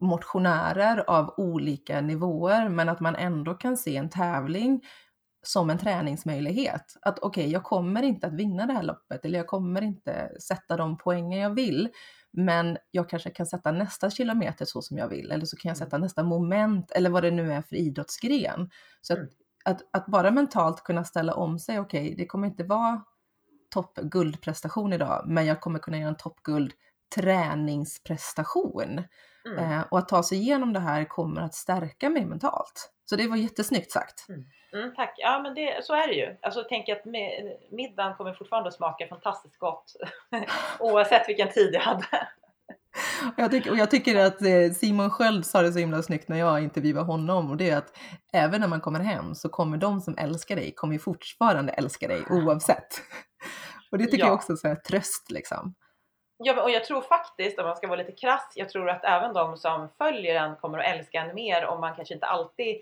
[0.00, 4.82] motionärer av olika nivåer, men att man ändå kan se en tävling
[5.42, 6.96] som en träningsmöjlighet.
[7.02, 10.30] Att okej, okay, jag kommer inte att vinna det här loppet eller jag kommer inte
[10.40, 11.88] sätta de poängen jag vill,
[12.32, 15.76] men jag kanske kan sätta nästa kilometer så som jag vill eller så kan jag
[15.76, 18.70] sätta nästa moment eller vad det nu är för idrottsgren.
[19.00, 19.30] Så att, mm.
[19.64, 23.04] att, att bara mentalt kunna ställa om sig, okej, okay, det kommer inte vara
[23.70, 26.72] toppguldprestation idag, men jag kommer kunna göra en toppguld
[27.14, 29.02] träningsprestation.
[29.46, 29.58] Mm.
[29.58, 32.90] Eh, och att ta sig igenom det här kommer att stärka mig mentalt.
[33.04, 34.28] Så det var jättesnyggt sagt.
[34.28, 34.44] Mm.
[34.72, 35.14] Mm, tack.
[35.16, 36.36] Ja men det, så är det ju.
[36.42, 37.04] Alltså tänk att
[37.70, 39.92] middagen kommer fortfarande att smaka fantastiskt gott
[40.78, 42.28] oavsett vilken tid jag hade.
[43.36, 46.36] Jag tycker, och jag tycker att eh, Simon Sköld sa det så himla snyggt när
[46.36, 47.96] jag intervjuade honom och det är att
[48.32, 52.22] även när man kommer hem så kommer de som älskar dig kommer fortfarande älska dig
[52.30, 52.88] oavsett.
[53.90, 54.26] Och det tycker ja.
[54.26, 55.74] jag också är tröst liksom.
[56.38, 59.34] Ja, och jag tror faktiskt, om man ska vara lite krass, jag tror att även
[59.34, 62.76] de som följer en kommer att älska en mer om man kanske inte alltid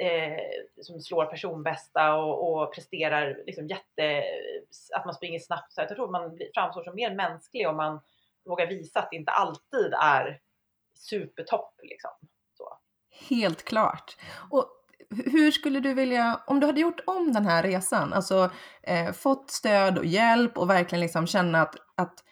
[0.00, 0.38] eh,
[0.82, 4.24] som slår personbästa och, och presterar liksom jätte,
[4.94, 5.72] att man springer snabbt.
[5.72, 8.00] Så jag tror man framstår som mer mänsklig om man
[8.44, 10.40] vågar visa att det inte alltid är
[10.94, 11.80] supertopp.
[11.82, 12.10] Liksom.
[12.56, 12.78] Så.
[13.28, 14.16] Helt klart.
[14.50, 14.66] Och
[15.10, 18.50] hur skulle du vilja, om du hade gjort om den här resan, alltså
[18.82, 22.24] eh, fått stöd och hjälp och verkligen liksom känna att, att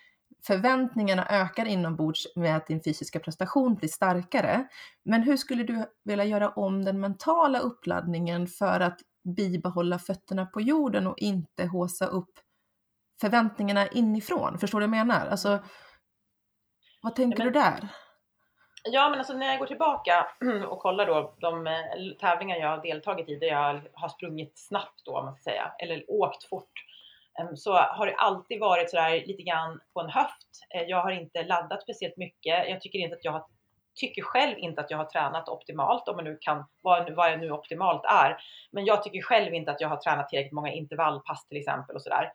[0.47, 4.69] förväntningarna ökar inombords med att din fysiska prestation blir starkare.
[5.05, 9.01] Men hur skulle du vilja göra om den mentala uppladdningen för att
[9.37, 12.31] bibehålla fötterna på jorden och inte håsa upp
[13.21, 14.59] förväntningarna inifrån?
[14.59, 15.27] Förstår du vad jag menar?
[15.27, 15.59] Alltså,
[17.03, 17.89] vad tänker men, du där?
[18.85, 20.27] Ja, men alltså när jag går tillbaka
[20.69, 21.73] och kollar då de eh,
[22.21, 25.73] tävlingar jag har deltagit i där jag har sprungit snabbt då, om man ska säga,
[25.79, 26.73] eller åkt fort
[27.41, 30.49] Ehm, så har det alltid varit sådär lite grann på en höft.
[30.75, 32.69] Eh, jag har inte laddat speciellt mycket.
[32.69, 33.45] Jag tycker inte att jag har
[33.95, 37.51] tycker själv inte att jag har tränat optimalt, om man nu kan, vad, vad nu
[37.51, 38.37] optimalt är.
[38.71, 42.03] Men jag tycker själv inte att jag har tränat tillräckligt många intervallpass till exempel och
[42.03, 42.33] sådär.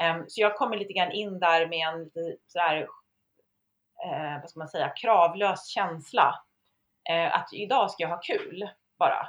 [0.00, 2.10] Um, ehm, så jag kommer lite grann in där med en
[2.46, 2.76] sådär,
[4.06, 6.34] uh, eh, vad ska man säga, kravlös känsla.
[7.10, 9.28] Uh, att idag ska jag ha kul bara.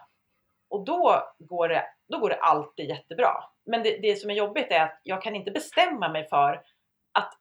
[0.69, 3.43] Och då går det, då går det alltid jättebra.
[3.67, 6.62] Men det, det som är jobbigt är att jag kan inte bestämma mig för
[7.12, 7.34] att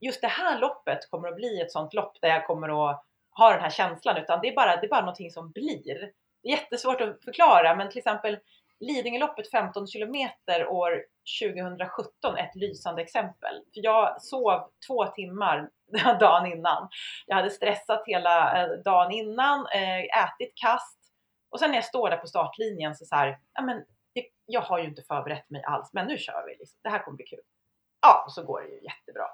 [0.00, 3.04] just det här loppet kommer att bli ett sånt lopp där jag kommer att
[3.38, 6.12] ha den här känslan utan det är bara, det är bara någonting som blir.
[6.42, 8.38] Det är jättesvårt att förklara men till exempel
[8.80, 11.04] Lidingöloppet 15 kilometer år
[11.42, 13.54] 2017 är ett lysande exempel.
[13.74, 15.70] För jag sov två timmar
[16.20, 16.88] dagen innan.
[17.26, 20.98] Jag hade stressat hela eh, dagen innan, eh, ätit kast
[21.50, 23.84] och sen när jag står där på startlinjen så, så här, ja men
[24.46, 26.56] jag har ju inte förberett mig alls, men nu kör vi.
[26.58, 26.80] Liksom.
[26.82, 27.40] Det här kommer bli kul.
[28.00, 29.26] Ja, och så går det ju jättebra.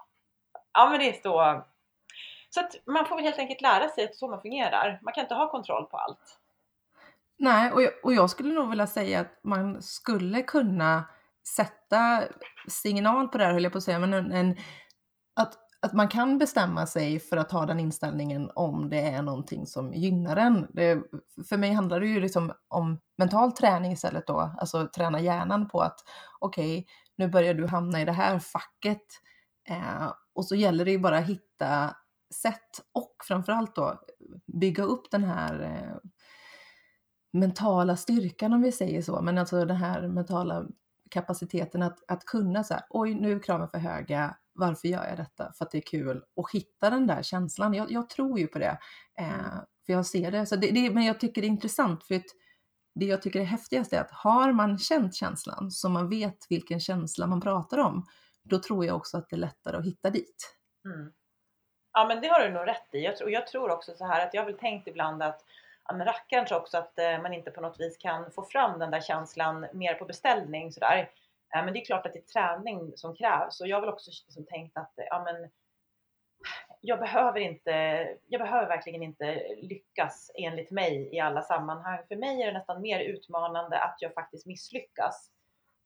[0.73, 1.65] Ja, men det är så.
[2.51, 4.99] Så att man får väl helt enkelt lära sig att så man fungerar.
[5.03, 6.41] Man kan inte ha kontroll på allt.
[7.39, 11.05] Nej, och jag, och jag skulle nog vilja säga att man skulle kunna
[11.57, 12.23] sätta
[12.69, 14.57] signal på det här, höll jag på att säga, men en, en,
[15.35, 19.67] att att man kan bestämma sig för att ha den inställningen om det är någonting
[19.67, 20.67] som gynnar en.
[20.71, 21.03] Det,
[21.49, 25.81] för mig handlar det ju liksom om mental träning istället då, alltså träna hjärnan på
[25.81, 25.99] att
[26.39, 26.85] okej, okay,
[27.17, 29.03] nu börjar du hamna i det här facket.
[29.69, 31.97] Eh, och så gäller det ju bara att hitta
[32.35, 34.01] sätt och framförallt då
[34.47, 36.11] bygga upp den här eh,
[37.33, 40.67] mentala styrkan om vi säger så, men alltså den här mentala
[41.11, 45.17] kapaciteten att, att kunna så här, oj nu är kraven för höga, varför gör jag
[45.17, 45.53] detta?
[45.53, 47.75] För att det är kul och hitta den där känslan.
[47.75, 48.79] Jag, jag tror ju på det,
[49.19, 49.55] eh,
[49.87, 50.47] för jag ser det.
[50.47, 50.91] Så det, det.
[50.91, 52.27] Men jag tycker det är intressant för att
[52.95, 56.81] det jag tycker är häftigast är att har man känt känslan så man vet vilken
[56.81, 58.07] känsla man pratar om,
[58.43, 60.57] då tror jag också att det är lättare att hitta dit.
[60.85, 61.13] Mm.
[61.93, 62.99] Ja men det har du nog rätt i.
[62.99, 65.45] Jag tror, jag tror också så här att jag har väl tänkt ibland att
[65.89, 68.91] ja, men rackarns också att eh, man inte på något vis kan få fram den
[68.91, 71.11] där känslan mer på beställning sådär.
[71.55, 73.91] Eh, men det är klart att det är träning som krävs och jag har väl
[73.91, 75.51] också liksom tänkt att ja, men,
[76.81, 77.71] jag behöver inte,
[78.27, 81.99] jag behöver verkligen inte lyckas enligt mig i alla sammanhang.
[82.09, 85.31] För mig är det nästan mer utmanande att jag faktiskt misslyckas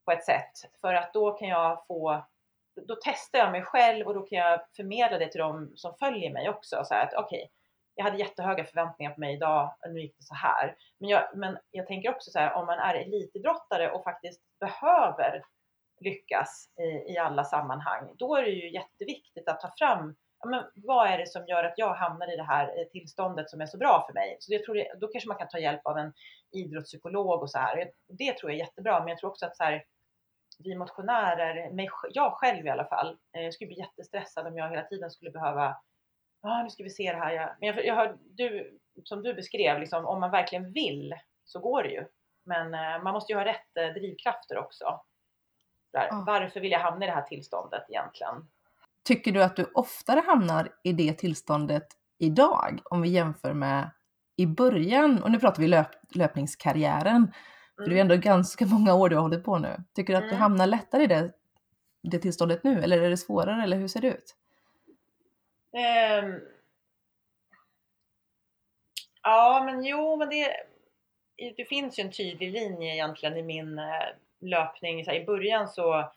[0.05, 2.25] på ett sätt för att då kan jag få
[2.75, 6.33] då testar jag mig själv och då kan jag förmedla det till de som följer
[6.33, 6.85] mig också.
[6.85, 7.49] Så att okej, okay,
[7.95, 10.77] jag hade jättehöga förväntningar på mig idag, och nu gick det så här.
[10.99, 15.43] Men jag, men jag tänker också så här, om man är elitidrottare och faktiskt behöver
[16.01, 20.65] lyckas i, i alla sammanhang, då är det ju jätteviktigt att ta fram ja, men
[20.75, 23.67] vad är det som gör att jag hamnar i det här eh, tillståndet som är
[23.67, 24.37] så bra för mig?
[24.41, 26.13] Så jag tror det, då kanske man kan ta hjälp av en
[26.53, 27.91] idrottspsykolog och så här.
[28.09, 29.85] Det tror jag är jättebra, men jag tror också att så här,
[30.59, 34.71] vi motionärer, mig, jag själv i alla fall, eh, jag skulle bli jättestressad om jag
[34.71, 35.77] hela tiden skulle behöva
[36.43, 37.33] ah, nu ska vi se det här.
[37.33, 37.57] Ja.
[37.61, 41.83] Men jag, jag hör, du, som du beskrev, liksom, om man verkligen vill så går
[41.83, 42.05] det ju.
[42.45, 45.01] Men eh, man måste ju ha rätt eh, drivkrafter också.
[45.93, 46.07] Där.
[46.11, 46.25] Ja.
[46.27, 48.49] Varför vill jag hamna i det här tillståndet egentligen?
[49.05, 51.87] Tycker du att du oftare hamnar i det tillståndet
[52.19, 53.91] idag om vi jämför med
[54.37, 57.33] i början, och nu pratar vi löp, löpningskarriären, mm.
[57.77, 58.11] för det är mm.
[58.11, 59.77] ändå ganska många år du har hållit på nu.
[59.95, 60.35] Tycker du att mm.
[60.35, 61.33] du hamnar lättare i det,
[62.03, 64.37] det tillståndet nu eller är det svårare eller hur ser det ut?
[65.73, 66.41] Um,
[69.23, 70.57] ja, men jo, men det,
[71.57, 74.09] det finns ju en tydlig linje egentligen i min eh,
[74.41, 75.05] löpning.
[75.05, 76.13] Så här, I början så,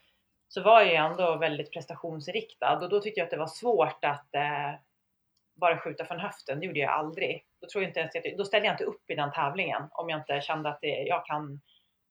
[0.47, 4.35] så var jag ändå väldigt prestationsriktad och då tyckte jag att det var svårt att
[4.35, 4.73] eh,
[5.55, 6.59] bara skjuta från höften.
[6.59, 7.45] Det gjorde jag aldrig.
[7.61, 10.09] Då, tror jag inte ens att, då ställde jag inte upp i den tävlingen om
[10.09, 11.61] jag inte kände att det, jag kan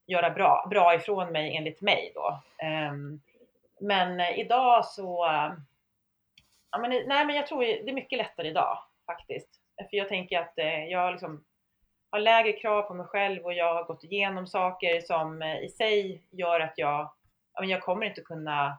[0.07, 2.43] göra bra, bra ifrån mig enligt mig då.
[2.91, 3.21] Um,
[3.81, 5.53] men eh, idag så eh,
[6.73, 9.49] Ja, men, nej, men jag tror det är mycket lättare idag faktiskt.
[9.91, 11.45] För jag tänker att eh, jag liksom
[12.11, 15.69] har lägre krav på mig själv och jag har gått igenom saker som eh, i
[15.69, 17.13] sig gör att jag,
[17.55, 18.79] ja, men jag kommer inte kunna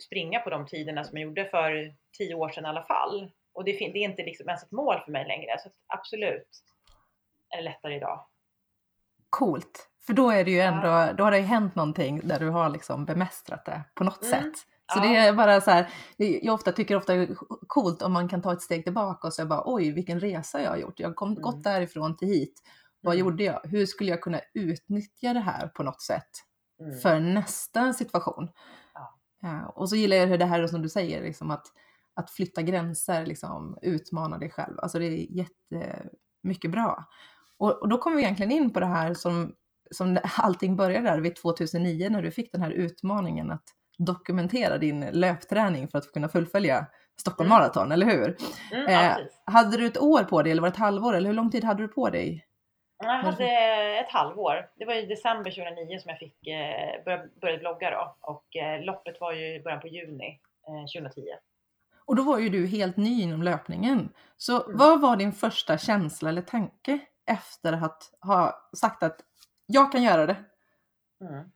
[0.00, 3.30] springa på de tiderna som jag gjorde för tio år sedan i alla fall.
[3.52, 5.58] Och det, det är inte liksom ens ett mål för mig längre.
[5.58, 6.48] Så absolut
[7.50, 8.26] är det lättare idag.
[9.30, 9.88] Coolt.
[10.06, 12.68] För då är det ju ändå, då har det ju hänt någonting där du har
[12.68, 14.42] liksom bemästrat det på något mm.
[14.42, 14.66] sätt.
[14.94, 17.34] Så det är bara så här, jag ofta tycker ofta det är
[17.66, 20.70] coolt om man kan ta ett steg tillbaka och säga bara oj vilken resa jag
[20.70, 21.00] har gjort.
[21.00, 21.42] Jag har mm.
[21.42, 22.62] gått därifrån till hit.
[23.00, 23.26] Vad mm.
[23.26, 23.60] gjorde jag?
[23.64, 26.30] Hur skulle jag kunna utnyttja det här på något sätt
[26.80, 26.98] mm.
[26.98, 28.48] för nästa situation?
[28.94, 29.16] Ja.
[29.42, 31.66] Ja, och så gillar jag det här som du säger, liksom att,
[32.14, 34.78] att flytta gränser, liksom, utmana dig själv.
[34.78, 37.04] Alltså det är jättemycket bra.
[37.58, 39.54] Och, och då kommer vi egentligen in på det här som,
[39.90, 43.64] som allting började där vid 2009 när du fick den här utmaningen att
[44.06, 46.86] dokumentera din löpträning för att kunna fullfölja
[47.20, 47.58] Stockholm mm.
[47.58, 48.36] Marathon, eller hur?
[48.72, 51.36] Mm, eh, hade du ett år på dig eller var det ett halvår eller hur
[51.36, 52.46] lång tid hade du på dig?
[52.98, 53.46] Jag hade
[54.00, 54.70] ett halvår.
[54.76, 58.84] Det var i december 2009 som jag fick eh, börja, började blogga då och eh,
[58.84, 61.20] loppet var ju i början på juni eh, 2010.
[62.04, 64.12] Och då var ju du helt ny inom löpningen.
[64.36, 64.78] Så mm.
[64.78, 69.20] vad var din första känsla eller tanke efter att ha sagt att
[69.66, 70.36] jag kan göra det?
[71.20, 71.50] Mm.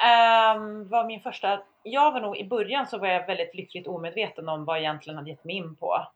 [0.00, 4.48] Um, var min första, jag var nog i början så var jag väldigt lyckligt omedveten
[4.48, 6.06] om vad jag egentligen hade gett mig in på.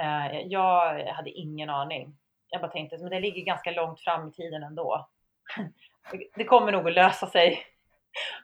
[0.00, 2.16] Uh, jag hade ingen aning.
[2.48, 5.08] Jag bara tänkte, men det ligger ganska långt fram i tiden ändå.
[6.34, 7.62] det kommer nog att lösa sig.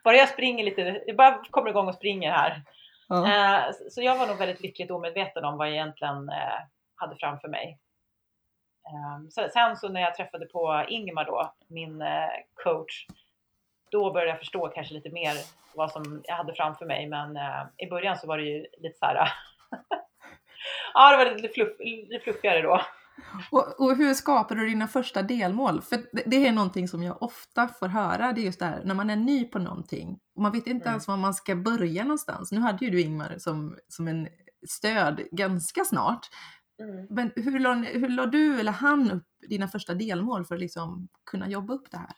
[0.05, 2.63] Bara jag springer lite, jag bara kommer igång och springer här.
[3.11, 3.25] Mm.
[3.25, 6.61] Uh, så jag var nog väldigt lyckligt omedveten om vad jag egentligen uh,
[6.97, 7.79] hade framför mig.
[9.19, 12.05] Um, så, sen så när jag träffade på Ingmar då, min
[12.55, 13.07] coach,
[13.91, 15.35] då började jag förstå kanske lite mer
[15.75, 17.09] vad som jag hade framför mig.
[17.09, 19.15] Men eh, i början så var det ju lite så här.
[20.95, 22.81] ja, det var lite, fluff, lite fluffigare då.
[23.51, 25.83] Och, och, hur skapar du dina första delmål?
[25.83, 28.83] För det, det, är någonting som jag ofta får höra, det är just det här
[28.85, 30.93] när man är ny på någonting och man vet inte mm.
[30.93, 32.53] ens var man ska börja någonstans.
[32.53, 34.29] Nu hade ju du Ingmar som, som en
[34.69, 36.27] stöd ganska snart.
[36.81, 37.07] Mm.
[37.11, 41.09] Men hur la, hur la du eller han upp dina första delmål för att liksom
[41.31, 42.13] kunna jobba upp det här?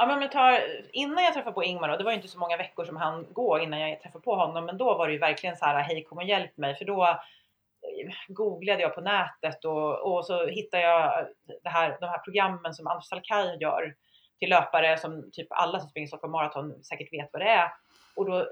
[0.00, 0.60] Ja, men jag tar,
[0.92, 3.26] innan jag träffade på Ingmar, och det var ju inte så många veckor som han
[3.32, 6.04] gå innan jag träffade på honom, men då var det ju verkligen så här, hej
[6.04, 10.82] kom och hjälp mig, för då eh, googlade jag på nätet och, och så hittade
[10.82, 11.26] jag
[11.62, 13.94] det här, de här programmen som Anders Salkai gör
[14.38, 17.72] till löpare som typ alla som springer Stockholm Marathon säkert vet vad det är.
[18.16, 18.48] Och då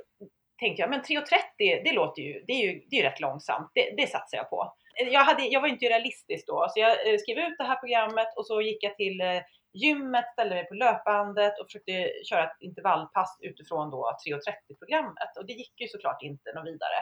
[0.58, 1.24] tänkte jag, men 3.30
[1.58, 4.50] det låter ju, det är ju, det är ju rätt långsamt, det, det satsar jag
[4.50, 4.74] på.
[5.00, 7.76] Eh, jag, hade, jag var inte realistisk då, så jag eh, skrev ut det här
[7.76, 9.40] programmet och så gick jag till eh,
[9.82, 11.92] gymmet, ställde mig på löpbandet och försökte
[12.28, 17.00] köra ett intervallpass utifrån då 3.30 programmet och det gick ju såklart inte något vidare.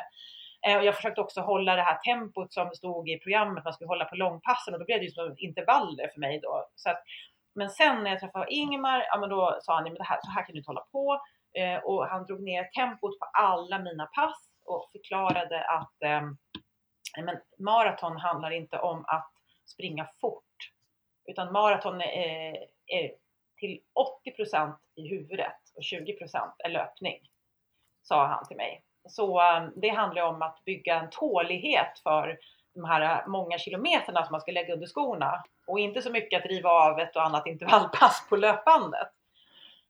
[0.67, 3.73] Eh, och jag försökte också hålla det här tempot som det stod i programmet, man
[3.73, 6.69] skulle hålla på långpassen och då blev det ju som intervaller för mig då.
[6.75, 7.03] Så att,
[7.55, 10.31] men sen när jag träffade Ingmar, ja men då sa han, men det här, så
[10.31, 11.21] här kan du inte hålla på.
[11.59, 16.23] Eh, och han drog ner tempot på alla mina pass och förklarade att eh,
[17.25, 19.31] men maraton handlar inte om att
[19.67, 20.44] springa fort
[21.27, 23.15] utan maraton är, eh, är
[23.57, 27.19] till 80% i huvudet och 20% är löpning,
[28.03, 28.83] sa han till mig.
[29.09, 32.39] Så eh, det handlar om att bygga en tålighet för
[32.75, 36.45] de här eh, många kilometerna som man ska lägga under skorna och inte så mycket
[36.45, 39.09] att riva av ett och annat intervallpass på löpbandet.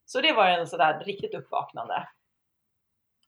[0.06, 2.08] Så det var en sådär riktigt uppvaknande.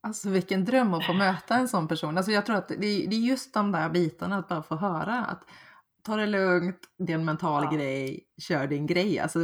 [0.01, 2.17] Alltså vilken dröm att få möta en sån person.
[2.17, 5.45] Alltså jag tror att det är just de där bitarna att bara få höra att
[6.07, 7.79] ta det lugnt, det är en mental ja.
[7.79, 9.19] grej, kör din grej.
[9.19, 9.39] Alltså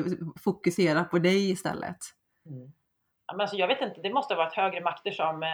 [0.45, 1.99] fokusera på dig istället.
[2.47, 2.73] Mm.
[3.27, 5.49] Ja, men alltså, jag vet inte, det måste ha varit högre makter som eh,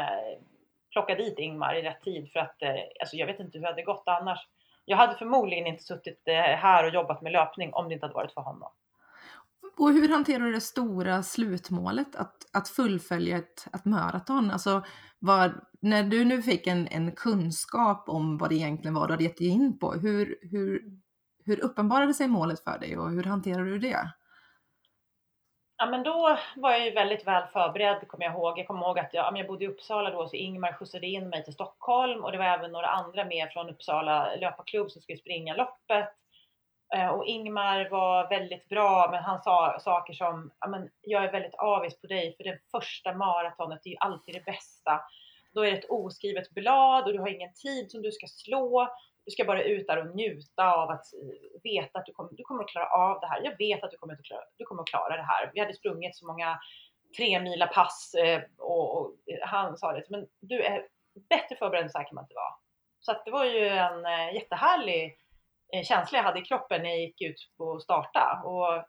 [0.92, 3.70] plockade dit Ingmar i rätt tid för att eh, alltså, jag vet inte hur det
[3.70, 4.38] hade gått annars.
[4.84, 8.14] Jag hade förmodligen inte suttit eh, här och jobbat med löpning om det inte hade
[8.14, 8.70] varit för honom.
[9.78, 14.50] Och hur hanterar du det stora slutmålet, att, att fullfölja ett, ett maraton?
[14.50, 14.82] Alltså,
[15.18, 19.24] vad, när du nu fick en, en kunskap om vad det egentligen var du hade
[19.24, 20.82] gett dig in på, hur, hur,
[21.44, 24.12] hur uppenbarade sig målet för dig och hur hanterar du det?
[25.80, 28.58] Ja men då var jag ju väldigt väl förberedd kommer jag ihåg.
[28.58, 31.44] Jag kommer ihåg att jag, jag bodde i Uppsala då så Ingmar skjutsade in mig
[31.44, 35.54] till Stockholm och det var även några andra med från Uppsala löparklubb som skulle springa
[35.54, 36.08] loppet.
[36.94, 40.50] Eh, och Ingmar var väldigt bra, men han sa saker som
[41.02, 45.00] jag är väldigt avis på dig för det första maratonet är ju alltid det bästa.
[45.54, 48.88] Då är det ett oskrivet blad och du har ingen tid som du ska slå.
[49.24, 52.42] Du ska bara ut där och njuta av att eh, veta att du kommer, du
[52.42, 53.40] kommer att klara av det här.
[53.44, 55.50] Jag vet att du kommer att klara, du kommer att klara det här.
[55.54, 56.58] Vi hade sprungit så många
[57.16, 60.86] tre mila pass eh, och, och, han sa det, men du är
[61.28, 62.54] bättre förberedd än så här kan man inte vara.
[63.00, 65.18] Så att det var ju en jättehärlig
[65.72, 68.42] Eh, känsla jag hade i kroppen när jag gick ut och starta.
[68.44, 68.84] Och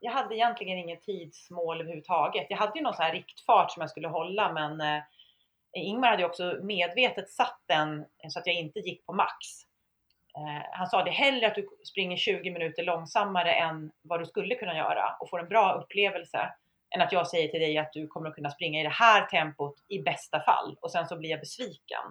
[0.00, 2.46] jag hade egentligen inget tidsmål överhuvudtaget.
[2.50, 5.02] Jag hade ju någon sån här riktfart som jag skulle hålla men eh,
[5.76, 9.36] Ingmar hade ju också medvetet satt den så att jag inte gick på max.
[10.38, 14.54] Eh, han sa det hellre att du springer 20 minuter långsammare än vad du skulle
[14.54, 16.52] kunna göra och får en bra upplevelse
[16.94, 19.26] än att jag säger till dig att du kommer att kunna springa i det här
[19.26, 22.02] tempot i bästa fall och sen så blir jag besviken.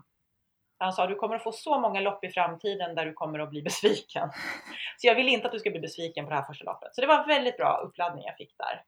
[0.81, 3.49] Han sa du kommer att få så många lopp i framtiden där du kommer att
[3.49, 4.29] bli besviken.
[4.97, 6.95] Så jag vill inte att du ska bli besviken på det här första loppet.
[6.95, 8.83] Så det var en väldigt bra uppladdning jag fick där.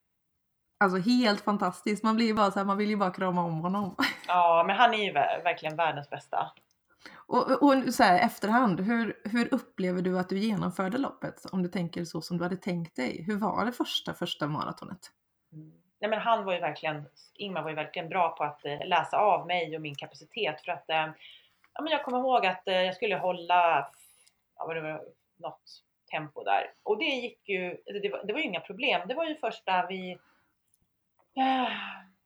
[0.79, 2.03] Alltså helt fantastiskt.
[2.03, 3.95] Man blir ju bara så här, man vill ju bara krama om honom.
[4.27, 5.11] Ja, men han är ju
[5.43, 6.51] verkligen världens bästa.
[7.27, 11.45] Och, och så här, efterhand, hur, hur upplever du att du genomförde loppet?
[11.51, 13.23] Om du tänker så som du hade tänkt dig.
[13.27, 14.99] Hur var det första, första maratonet?
[15.53, 15.71] Mm.
[16.01, 19.17] Nej, men han var ju verkligen, Ingmar var ju verkligen bra på att eh, läsa
[19.17, 21.07] av mig och min kapacitet för att eh,
[21.73, 23.91] ja, men jag kommer ihåg att eh, jag skulle hålla
[24.57, 25.05] ja, vad det var,
[25.37, 25.63] något
[26.11, 29.07] tempo där och det gick ju, alltså, det var, det var ju inga problem.
[29.07, 30.11] Det var ju först där vi
[31.37, 31.71] eh,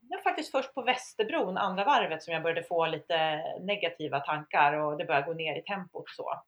[0.09, 4.97] Ja, faktiskt först på Västerbron, andra varvet, som jag började få lite negativa tankar och
[4.97, 6.41] det började gå ner i tempot så.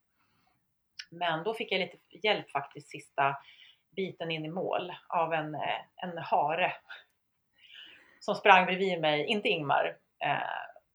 [1.11, 3.35] Men då fick jag lite hjälp faktiskt sista
[3.95, 6.73] biten in i mål av en, eh, en hare
[8.19, 10.37] som sprang bredvid mig, inte Ingmar, eh,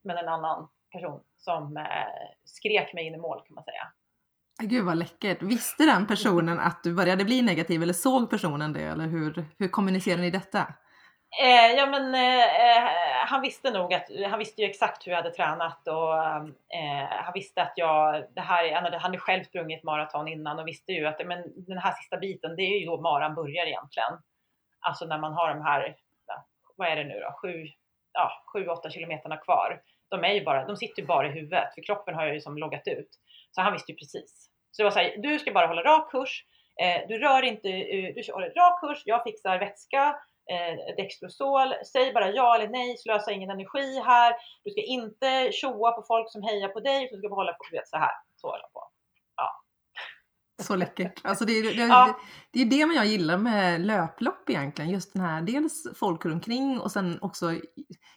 [0.03, 1.85] men en annan person som eh,
[2.45, 3.93] skrek mig in i mål kan man säga.
[4.63, 5.43] Gud vad läckert.
[5.43, 9.69] Visste den personen att du började bli negativ eller såg personen det eller hur, hur
[9.69, 10.75] kommunicerar ni detta?
[11.43, 15.35] Eh, ja men eh, han visste nog att, han visste ju exakt hur jag hade
[15.35, 16.17] tränat och
[16.79, 20.59] eh, han visste att jag, det här, han hade, han hade själv sprungit maraton innan
[20.59, 23.67] och visste ju att men den här sista biten det är ju då maran börjar
[23.67, 24.13] egentligen.
[24.81, 25.97] Alltså när man har de här,
[26.77, 27.67] vad är det nu då, sju,
[28.13, 29.81] ja, sju, åtta kilometerna kvar
[30.11, 32.59] de, är ju bara, de sitter ju bara i huvudet för kroppen har ju liksom
[32.59, 33.09] loggat ut.
[33.51, 34.51] Så han visste ju precis.
[34.71, 36.45] Så det var så här, du ska bara hålla rak kurs,
[36.83, 40.17] eh, du rör inte, eh, du håller rak kurs, jag fixar vätska,
[40.51, 44.35] eh, Dextrosol, säg bara ja eller nej, slösa ingen energi här,
[44.65, 47.89] du ska inte tjoa på folk som hejar på dig, du ska behålla, du vet
[47.89, 48.94] så här, så på.
[50.63, 51.21] Så läckert.
[51.25, 52.19] Alltså det, är, det, Ja.
[52.51, 54.91] det är det jag gillar med löplopp egentligen.
[54.91, 57.55] Just den här, dels folk runt omkring och sen också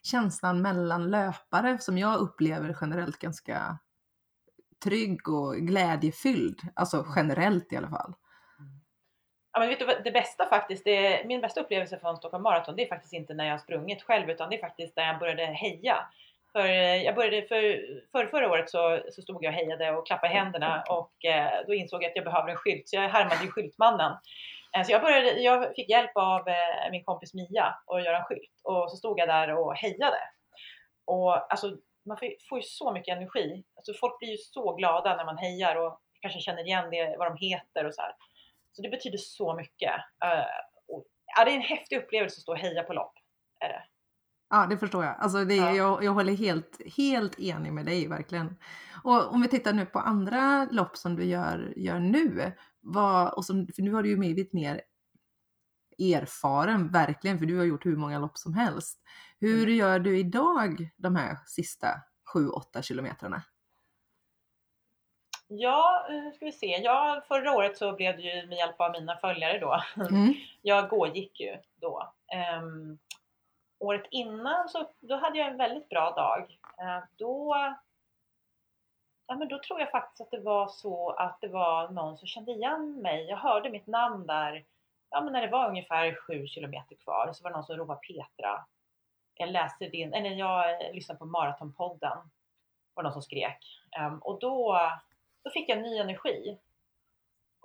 [0.03, 3.79] känslan mellan löpare som jag upplever generellt ganska
[4.83, 6.61] trygg och glädjefylld.
[6.75, 8.13] Alltså generellt i alla fall.
[9.53, 12.83] Ja, men vet du det bästa faktiskt, det, min bästa upplevelse från Stockholm Marathon, det
[12.83, 15.45] är faktiskt inte när jag har sprungit själv, utan det är faktiskt när jag började
[15.45, 15.97] heja.
[16.51, 17.81] För eh, jag började för,
[18.11, 21.73] för förra året så, så stod jag och hejade och klappade händerna och eh, då
[21.73, 24.11] insåg jag att jag behöver en skylt, så jag härmade ju skyltmannen.
[24.75, 28.23] Eh, så jag, började, jag fick hjälp av eh, min kompis Mia att göra en
[28.25, 30.19] skylt och så stod jag där och hejade.
[31.05, 33.63] Och alltså, man får, ju- får ju så mycket energi.
[33.75, 37.27] Alltså, folk blir ju så glada när man hejar och kanske känner igen det, vad
[37.27, 38.11] de heter och så här.
[38.71, 39.93] Så det betyder så mycket.
[40.23, 40.39] Eh,
[40.87, 41.05] och,
[41.37, 43.13] ja, det är en häftig upplevelse att stå och heja på lopp.
[43.59, 43.83] Är det.
[44.49, 45.15] Ja, det förstår jag.
[45.19, 45.71] Alltså det, Ja.
[45.75, 48.57] jag, jag håller helt, helt enig med dig verkligen.
[49.03, 52.51] Och om vi tittar nu på andra lopp som du gör, gör nu.
[52.79, 54.81] Vad, och som, för nu har du ju blivit mer
[55.99, 58.99] erfaren, verkligen, för du har gjort hur många lopp som helst.
[59.39, 59.75] Hur Mm.
[59.75, 61.87] gör du idag de här sista
[62.33, 63.43] 7-8 kilometrarna?
[65.47, 66.67] Ja, eh, ska vi se.
[66.83, 69.81] Ja, förra året så blev det ju med hjälp av mina följare då.
[70.09, 70.33] Mm.
[70.61, 72.13] Jag gågick ju då.
[72.33, 72.97] Ehm,
[73.80, 76.59] året innan så då hade jag en väldigt bra dag.
[76.78, 77.55] Eh, då,
[79.28, 82.28] ja, men då tror jag faktiskt att det var så att det var någon som
[82.28, 83.25] kände igen mig.
[83.25, 84.65] Jag hörde mitt namn där.
[85.09, 87.99] Ja, men när det var ungefär sju kilometer kvar så var det någon som ropade
[87.99, 88.65] Petra.
[89.34, 92.17] Jag läste din, eller jag lyssnade på Maratonpodden.
[92.93, 93.65] var någon som skrek.
[93.97, 94.80] Ehm, och då,
[95.43, 96.57] då fick jag ny energi.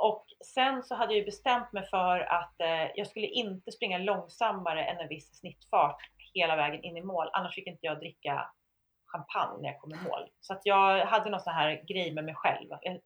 [0.03, 0.24] Och
[0.55, 4.84] sen så hade jag ju bestämt mig för att eh, jag skulle inte springa långsammare
[4.84, 5.96] än en viss snittfart
[6.34, 7.30] hela vägen in i mål.
[7.32, 8.50] Annars fick inte jag dricka
[9.07, 10.28] champagne när jag kom i mål.
[10.40, 12.66] Så att jag hade någon sån här grej med mig själv.
[12.70, 13.00] Jag,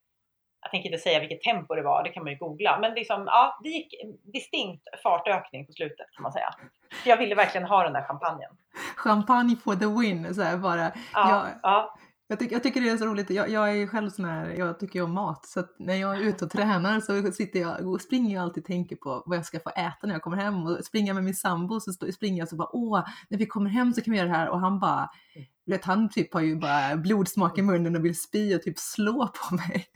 [0.62, 2.78] jag tänker inte säga vilket tempo det var, det kan man ju googla.
[2.80, 3.94] Men liksom, ja, det gick
[4.32, 6.51] distinkt fartökning på slutet kan man säga.
[7.03, 8.57] För jag ville verkligen ha den där champagnen.
[8.97, 10.84] Champagne for the win, så här bara.
[10.84, 11.47] Ja, Ja.
[11.62, 11.97] ja.
[12.28, 13.30] Jag, tycker jag tycker det är så roligt.
[13.30, 15.46] Jag, jag är ju själv sån här, jag tycker ju om mat.
[15.46, 18.62] Så att när jag är ute och tränar så sitter jag och springer jag alltid
[18.62, 20.66] och tänker på vad jag ska få äta när jag kommer hem.
[20.66, 23.46] Och springer jag med min sambo så stå- springer jag så bara åh, när vi
[23.46, 24.48] kommer hem så kan vi göra det här.
[24.48, 25.10] Och han bara,
[25.66, 28.78] du vet han typ har ju bara blodsmak i munnen och vill spy och typ
[28.78, 29.86] slå på mig.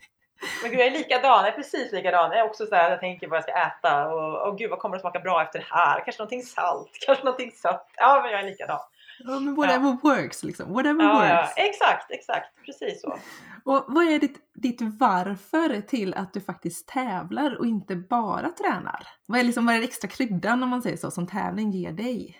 [0.61, 2.31] Men gud, jag är likadan, jag är precis likadan.
[2.31, 4.79] Jag är också så här, jag tänker vad jag ska äta och, och gud vad
[4.79, 6.03] kommer det smaka bra efter det här?
[6.05, 7.87] Kanske någonting salt, kanske någonting sött.
[7.95, 8.79] Ja, men jag är likadan.
[9.25, 11.53] Ja, men whatever works liksom, whatever Ja, ja, works.
[11.57, 13.17] exakt, exakt, precis så.
[13.65, 19.07] Och vad är ditt, ditt varför till att du faktiskt tävlar och inte bara tränar?
[19.25, 21.91] Vad är, liksom, vad är den extra kryddan om man säger så, som tävling ger
[21.91, 22.37] dig?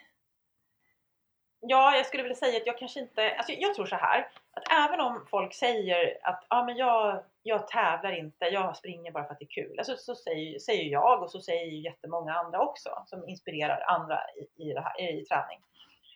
[1.63, 4.87] Ja, jag skulle vilja säga att jag kanske inte, alltså jag tror så här, att
[4.87, 9.33] även om folk säger att ja, men jag, jag tävlar inte, jag springer bara för
[9.33, 9.79] att det är kul.
[9.79, 14.19] Alltså, så säger, säger jag och så säger jättemånga andra också som inspirerar andra
[14.57, 15.59] i, i, det här, i träning.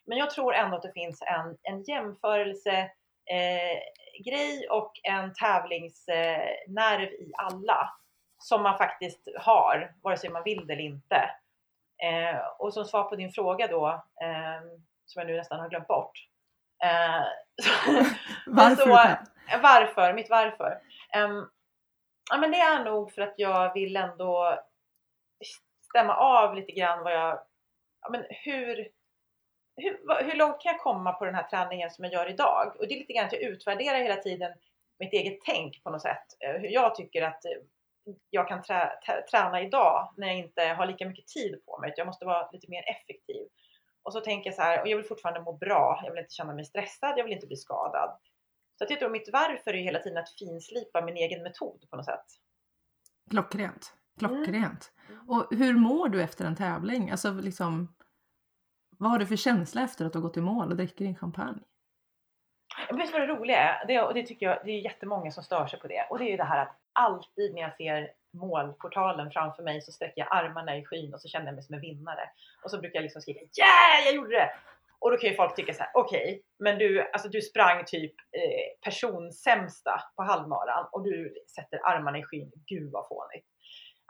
[0.06, 2.78] Men jag tror ändå att det finns en, en jämförelse
[3.32, 3.80] eh,
[4.26, 7.90] grej och en tävlingsnerv eh, i alla
[8.38, 11.30] som man faktiskt har, vare sig man vill det eller inte.
[12.04, 13.88] Eh, och som svar på din fråga då,
[14.22, 14.62] eh,
[15.06, 16.28] som jag nu nästan har glömt bort.
[16.84, 17.22] Eh,
[18.48, 19.18] Varför så-
[19.62, 20.14] varför?
[20.14, 20.80] Mitt varför?
[21.14, 21.50] Ehm,
[22.32, 24.60] ja, men det är nog för att jag vill ändå
[25.90, 27.40] stämma av lite grann vad jag,
[28.02, 28.88] ja, men hur,
[29.78, 32.76] hur, hur långt kan jag komma på den här träningen som jag gör idag?
[32.80, 34.52] Och det är lite grann att jag utvärderar hela tiden
[35.00, 36.26] mitt eget tänk på något sätt.
[36.40, 37.52] Eh, Hur jag tycker att eh,
[38.30, 41.94] jag kan trä, trä, träna idag när jag inte har lika mycket tid på mig.
[41.98, 43.48] Jag måste vara lite mer effektiv.
[44.04, 46.02] Och så tänker jag så här, och jag vill fortfarande må bra.
[46.04, 47.14] Jag vill inte känna mig stressad.
[47.18, 48.18] Jag vill inte bli skadad.
[48.78, 51.96] Så att jag tror mitt varför är hela tiden att finslipa min egen metod på
[51.96, 52.26] något sätt.
[53.30, 53.94] Klockrent.
[54.20, 54.92] Klockrent.
[55.10, 55.30] Mm.
[55.30, 57.12] Och hur mår du efter en tävling?
[57.12, 57.95] Alltså liksom,
[59.00, 61.16] vad har du för känsla efter att du har gått i mål och dricker din
[61.16, 61.60] champagne?
[62.90, 63.88] Vet du vad det roliga är?
[63.88, 66.08] Det, och det tycker jag, det är jättemånga som stör sig på det.
[66.10, 69.92] Och det är ju det här att alltid när jag ser målportalen framför mig så
[69.92, 72.30] sträcker jag armarna i skyn och så känner jag mig som en vinnare.
[72.64, 74.50] Och så brukar jag liksom skrika yeah, jag gjorde det!
[75.00, 78.14] Och då kan ju folk tycka så här: okej, men du, alltså du sprang typ
[78.32, 82.52] eh, personsämsta på halvmaran och du sätter armarna i skyn.
[82.66, 83.48] Gud vad fånigt.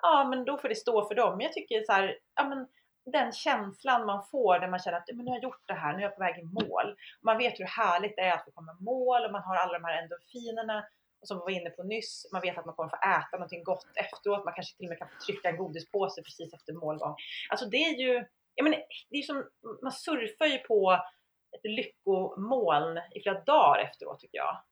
[0.01, 1.37] Ja, men då får det stå för dem.
[1.37, 2.67] Men jag tycker så här, ja men
[3.05, 5.93] den känslan man får när man känner att men nu har jag gjort det här,
[5.93, 6.95] nu är jag på väg i mål.
[7.21, 9.73] Man vet hur härligt det är att få komma i mål och man har alla
[9.73, 10.85] de här endorfinerna.
[11.21, 13.87] Som vi var inne på nyss, man vet att man kommer få äta någonting gott
[13.95, 14.45] efteråt.
[14.45, 17.15] Man kanske till och med kan få trycka en godispåse precis efter målgång.
[17.49, 18.25] Alltså det är ju,
[18.55, 18.79] jag menar,
[19.09, 19.49] det är som,
[19.81, 20.99] man surfar ju på
[21.51, 24.63] ett lyckomoln i flera dagar efteråt tycker jag.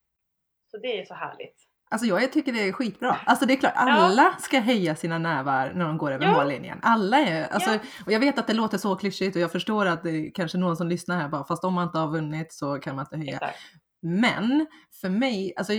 [0.72, 1.73] Så det är så härligt.
[1.94, 3.18] Alltså jag tycker det är skitbra.
[3.26, 4.34] Alltså det är klart, alla ja.
[4.40, 6.32] ska höja sina nävar när de går över ja.
[6.32, 6.80] mållinjen.
[6.82, 7.80] Alla är, alltså, ja.
[8.06, 10.58] och jag vet att det låter så klyschigt och jag förstår att det är kanske
[10.58, 13.18] någon som lyssnar här bara, fast om man inte har vunnit så kan man inte
[13.18, 13.34] höja.
[13.34, 13.58] Exakt.
[14.02, 14.68] Men
[15.02, 15.74] för mig, alltså,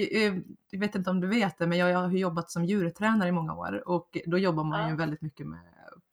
[0.71, 3.55] jag vet inte om du vet det, men jag, har jobbat som djurtränare i många
[3.55, 5.61] år och då jobbar man ju väldigt mycket med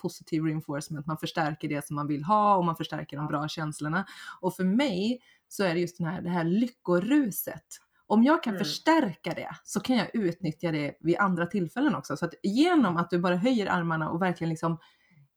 [0.02, 1.06] positiv reinforcement.
[1.06, 4.06] Man förstärker det som man vill ha och man förstärker de bra känslorna.
[4.40, 7.66] Och för mig så är det just den här, det här lyckoruset
[8.12, 8.66] om jag kan mm.
[8.66, 12.18] förstärka det så kan jag utnyttja det vid andra tillfällen också.
[12.18, 14.80] Så att genom att du bara höjer armarna och verkligen liksom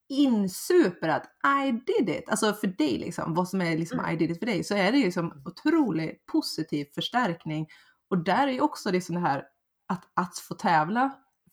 [0.08, 1.26] insuper att
[1.64, 4.14] I did it, alltså för dig liksom, vad som är liksom mm.
[4.14, 7.66] I did it för dig, så är det ju som otroligt positiv förstärkning.
[8.10, 9.44] Och där är ju också liksom det här
[9.88, 11.10] att, att få tävla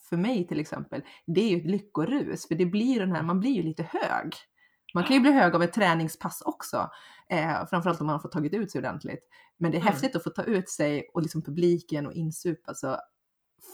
[0.09, 3.39] för mig till exempel, det är ju ett lyckorus, för det blir den här, man
[3.39, 4.33] blir ju lite hög.
[4.93, 6.89] Man kan ju bli hög av ett träningspass också,
[7.29, 9.23] eh, framförallt om man har fått tagit ut sig ordentligt.
[9.57, 9.93] Men det är mm.
[9.93, 12.73] häftigt att få ta ut sig och liksom publiken och insupa.
[12.73, 12.97] Så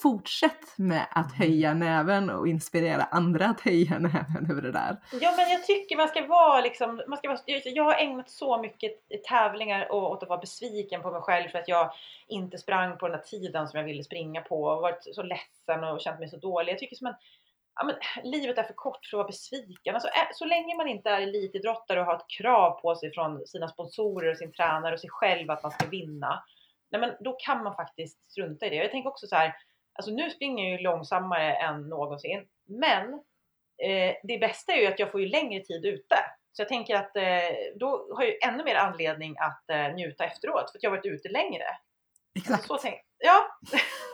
[0.01, 1.37] fortsätt med att mm.
[1.37, 4.97] höja näven och inspirera andra att höja näven över det där.
[5.21, 8.61] Ja men jag tycker man ska vara liksom, man ska vara, jag har ägnat så
[8.61, 8.91] mycket
[9.29, 11.91] tävlingar och åt att vara besviken på mig själv för att jag
[12.27, 15.83] inte sprang på den här tiden som jag ville springa på och varit så ledsen
[15.83, 16.71] och känt mig så dålig.
[16.71, 17.15] Jag tycker som en
[17.77, 17.95] ja, men,
[18.31, 19.95] livet är för kort för att vara besviken.
[19.95, 23.67] Alltså, så länge man inte är elitidrottare och har ett krav på sig från sina
[23.67, 26.43] sponsorer och sin tränare och sig själv att man ska vinna.
[26.89, 28.75] Nej, men då kan man faktiskt strunta i det.
[28.75, 29.55] Jag tänker också så här,
[29.93, 33.13] alltså nu springer jag ju långsammare än någonsin, men
[33.83, 36.15] eh, det bästa är ju att jag får ju längre tid ute.
[36.51, 40.71] Så jag tänker att eh, då har jag ännu mer anledning att eh, njuta efteråt
[40.71, 41.63] för att jag har varit ute längre.
[42.35, 42.67] Exakt.
[42.67, 43.47] Så tänk, ja.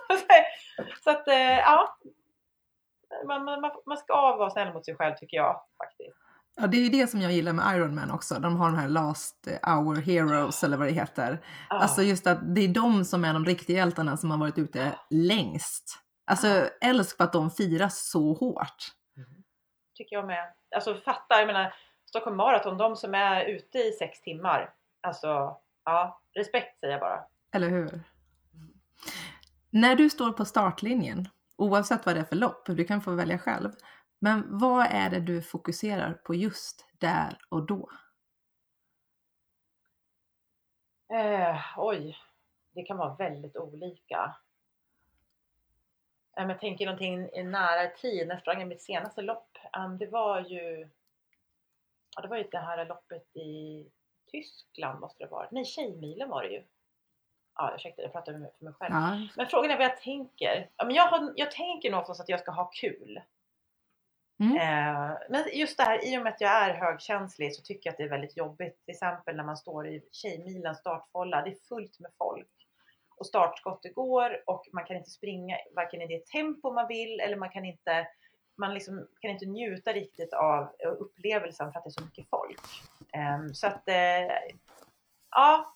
[1.04, 1.98] så att eh, ja,
[3.28, 6.18] man, man, man ska vara snäll mot sig själv tycker jag faktiskt.
[6.56, 8.40] Ja, det är ju det som jag gillar med Iron Man också.
[8.40, 11.40] De har de här Last Hour Heroes eller vad det heter.
[11.70, 11.80] Ja.
[11.80, 14.96] Alltså just att det är de som är de riktiga hjältarna som har varit ute
[15.10, 16.00] längst.
[16.26, 16.66] Alltså ja.
[16.82, 18.92] älsk för att de firas så hårt.
[19.18, 19.44] Mm.
[19.94, 20.54] Tycker jag med.
[20.76, 21.74] Alltså fatta, jag menar
[22.06, 24.74] Stockholm Marathon, de som är ute i sex timmar.
[25.02, 27.24] Alltså, ja, respekt säger jag bara.
[27.56, 27.94] Eller hur?
[27.94, 28.04] Mm.
[29.70, 33.40] När du står på startlinjen, Oavsett vad det är för lopp, du kan få välja
[33.40, 33.72] själv.
[34.20, 37.90] Men vad är det du fokuserar på just där och då?
[41.14, 42.18] Eh, oj,
[42.72, 44.36] det kan vara väldigt olika.
[46.38, 49.58] Eh, jag tänker någonting i nära tid, när jag sprang mitt senaste lopp.
[49.78, 50.90] Um, det var ju
[52.16, 53.86] ja, det var ju det här loppet i
[54.32, 55.48] Tyskland måste det vara.
[55.52, 56.64] Nej, Tjejmilen var det ju
[57.56, 58.94] ja, ursäkta jag pratar för mig själv.
[58.94, 59.28] Ja.
[59.36, 60.70] Men frågan är vad jag tänker.
[60.78, 63.22] Ja, men jag, har, jag tänker någonstans att jag ska ha kul.
[64.40, 64.58] Mm.
[64.58, 67.92] Eh, men just det här, i och med att jag är högkänslig så tycker jag
[67.92, 68.86] att det är väldigt jobbigt.
[68.86, 71.42] Till exempel när man står i Tjejmilen startfålla.
[71.42, 72.48] Det är fullt med folk.
[73.18, 77.38] Och startskottet går och man kan inte springa varken i det tempo man vill eller
[77.38, 78.08] man kan inte
[78.56, 82.62] man liksom kan inte njuta riktigt av upplevelsen för att det är så mycket folk.
[83.14, 84.36] Um, så att eh,
[85.36, 85.76] ja,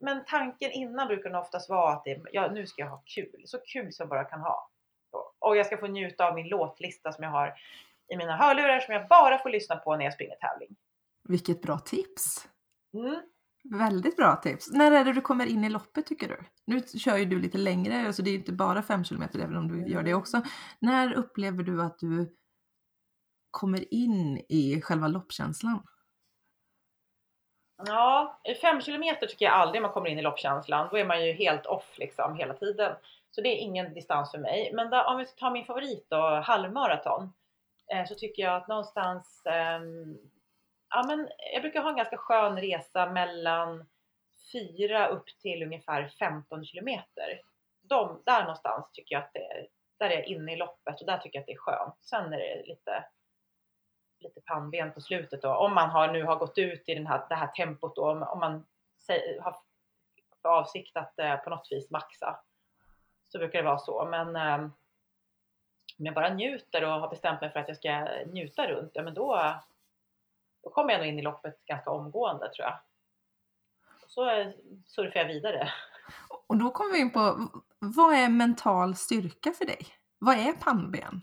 [0.00, 3.42] men tanken innan brukar nog oftast vara att det, ja, nu ska jag ha kul.
[3.44, 4.70] Så kul som jag bara kan ha.
[5.38, 7.54] Och jag ska få njuta av min låtlista som jag har
[8.12, 10.76] i mina hörlurar som jag bara får lyssna på när jag springer tävling.
[11.28, 12.48] Vilket bra tips!
[12.94, 13.20] Mm.
[13.70, 14.70] Väldigt bra tips.
[14.72, 16.38] När är det du kommer in i loppet tycker du?
[16.64, 19.68] Nu kör ju du lite längre, alltså det är inte bara 5 km även om
[19.68, 20.42] du gör det också.
[20.80, 22.34] När upplever du att du
[23.50, 25.82] kommer in i själva loppkänslan?
[27.86, 30.88] Ja, 5 kilometer tycker jag aldrig man kommer in i loppkänslan.
[30.90, 32.96] Då är man ju helt off liksom hela tiden.
[33.30, 34.70] Så det är ingen distans för mig.
[34.74, 37.32] Men då, om vi tar min favorit då, halvmaraton.
[37.92, 39.80] Eh, så tycker jag att någonstans, eh,
[40.90, 43.86] ja men jag brukar ha en ganska skön resa mellan
[44.52, 47.40] 4 upp till ungefär 15 kilometer.
[47.82, 49.66] De, där någonstans tycker jag att det är,
[49.98, 51.96] där är jag inne i loppet och där tycker jag att det är skönt.
[52.00, 53.04] Sen är det lite
[54.20, 55.54] lite pannben på slutet då.
[55.54, 58.22] Om man har, nu har gått ut i den här, det här tempot då, om,
[58.22, 58.66] om man
[58.98, 59.56] säger, har
[60.42, 62.40] för avsikt att eh, på något vis maxa.
[63.28, 64.04] Så brukar det vara så.
[64.10, 64.70] Men eh,
[65.98, 69.02] om jag bara njuter och har bestämt mig för att jag ska njuta runt, ja
[69.02, 69.54] men då,
[70.62, 72.78] då kommer jag nog in i loppet ganska omgående tror jag.
[74.06, 74.50] Så eh,
[74.86, 75.72] surfar jag vidare.
[76.48, 77.48] Och då kommer vi in på,
[77.78, 79.86] vad är mental styrka för dig?
[80.18, 81.20] Vad är pannben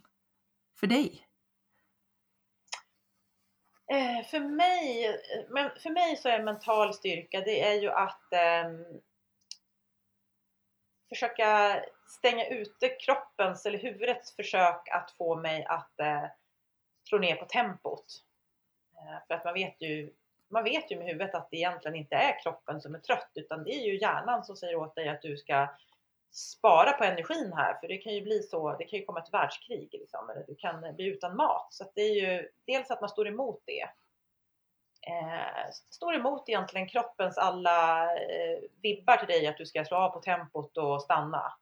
[0.79, 1.24] för dig?
[3.91, 8.33] Eh, för, mig, eh, men för mig så är mental styrka det är ju att
[8.33, 8.71] eh,
[11.09, 16.25] försöka stänga ute kroppens eller huvudets försök att få mig att eh,
[17.09, 18.05] slå ner på tempot.
[18.95, 20.13] Eh, för att man vet ju
[20.47, 23.63] man vet ju med huvudet att det egentligen inte är kroppen som är trött utan
[23.63, 25.67] det är ju hjärnan som säger åt dig att du ska
[26.35, 29.33] spara på energin här för det kan ju bli så, det kan ju komma ett
[29.33, 31.67] världskrig liksom, eller du kan bli utan mat.
[31.69, 33.81] Så det är ju dels att man står emot det.
[35.07, 40.09] Eh, står emot egentligen kroppens alla eh, vibbar till dig att du ska slå av
[40.09, 41.53] på tempot och stanna.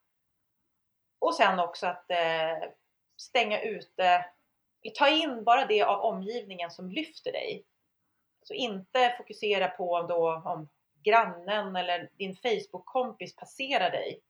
[1.19, 2.69] Och sen också att eh,
[3.17, 4.25] stänga ute,
[4.95, 7.65] ta in bara det av omgivningen som lyfter dig.
[8.43, 10.69] Så inte fokusera på då om
[11.03, 14.21] grannen eller din Facebook-kompis passerar dig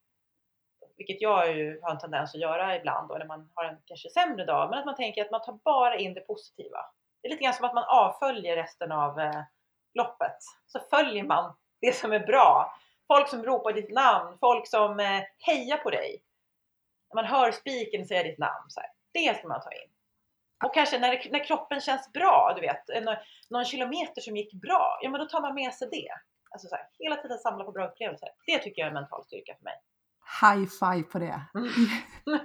[0.98, 4.10] vilket jag ju har en tendens att göra ibland då när man har en kanske
[4.10, 6.78] sämre dag, men att man tänker att man tar bara in det positiva.
[7.22, 9.42] Det är lite grann som att man avföljer resten av eh,
[9.94, 10.38] loppet.
[10.66, 12.76] Så följer man det som är bra.
[13.08, 16.24] Folk som ropar ditt namn, folk som eh, hejar på dig.
[17.10, 19.90] När man hör spiken säga ditt namn, så här, det ska man ta in.
[20.66, 23.16] Och kanske när, när kroppen känns bra, du vet, någon,
[23.50, 26.10] någon kilometer som gick bra, ja men då tar man med sig det.
[26.52, 28.30] Alltså så här, hela tiden samla på bra upplevelser.
[28.46, 29.76] Det tycker jag är mental styrka för mig
[30.42, 31.42] high five på det.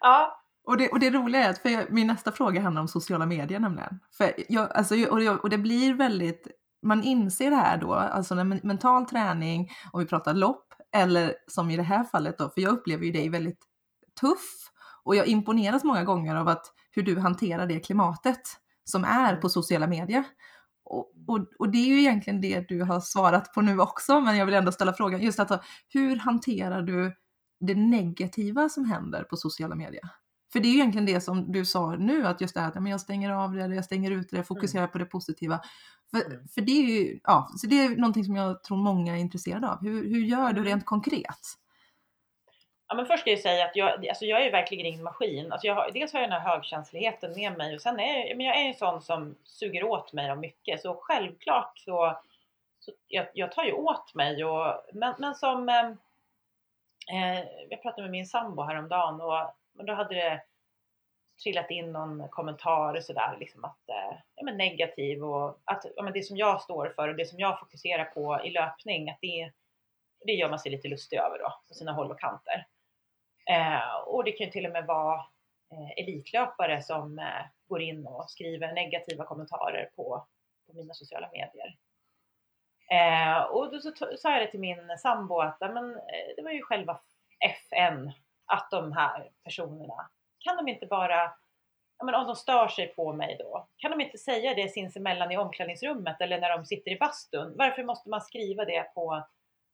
[0.00, 0.42] ja.
[0.66, 3.60] Och det, och det roliga är att för min nästa fråga handlar om sociala medier
[3.60, 4.00] nämligen.
[4.18, 6.46] För jag, alltså, och, det, och det blir väldigt,
[6.82, 11.70] man inser det här då, alltså när mental träning, om vi pratar lopp, eller som
[11.70, 13.58] i det här fallet då, för jag upplever ju dig väldigt
[14.20, 14.70] tuff
[15.04, 18.40] och jag imponeras många gånger av att hur du hanterar det klimatet
[18.84, 19.50] som är på mm.
[19.50, 20.24] sociala medier.
[20.86, 24.36] Och, och, och, det är ju egentligen det du har svarat på nu också, men
[24.36, 27.14] jag vill ändå ställa frågan, just alltså, hur hanterar du
[27.60, 30.02] det negativa som händer på sociala medier?
[30.52, 32.88] För det är ju egentligen det som du sa nu, att just det här att
[32.88, 34.92] jag stänger av det, jag stänger ut det, fokuserar mm.
[34.92, 35.60] på det positiva.
[36.10, 36.48] För, mm.
[36.48, 39.68] för det är ju, ja, så det är någonting som jag tror många är intresserade
[39.68, 39.82] av.
[39.82, 41.40] Hur, hur gör du rent konkret?
[42.96, 45.52] Men först ska jag säga att jag, alltså jag är verkligen ingen maskin.
[45.52, 48.36] Alltså jag har, dels har jag den här högkänsligheten med mig och sen är jag,
[48.36, 50.80] men jag är en sån som suger åt mig av mycket.
[50.80, 52.20] Så självklart så,
[52.78, 54.44] så jag, jag tar ju åt mig.
[54.44, 55.96] Och, men, men som ehm,
[57.12, 60.42] eh, jag pratade med min sambo häromdagen och då hade det
[61.42, 66.12] trillat in någon kommentar sådär liksom att eh, ja, men negativ och att ja, men
[66.12, 69.52] det som jag står för och det som jag fokuserar på i löpning att det,
[70.26, 72.66] det gör man sig lite lustig över då på sina håll och kanter.
[73.50, 75.14] Eh, och det kan till och med vara
[75.72, 80.26] eh, elitlöpare som eh, går in och skriver negativa kommentarer på,
[80.66, 81.76] på mina sociala medier.
[82.90, 86.50] Eh, och då så sa jag det till min sambo att men, eh, det var
[86.50, 87.00] ju själva
[87.40, 88.12] FN
[88.46, 91.32] att de här personerna, kan de inte bara,
[92.04, 95.36] men om de stör sig på mig då, kan de inte säga det sinsemellan i
[95.36, 97.54] omklädningsrummet eller när de sitter i bastun?
[97.58, 99.26] Varför måste man skriva det på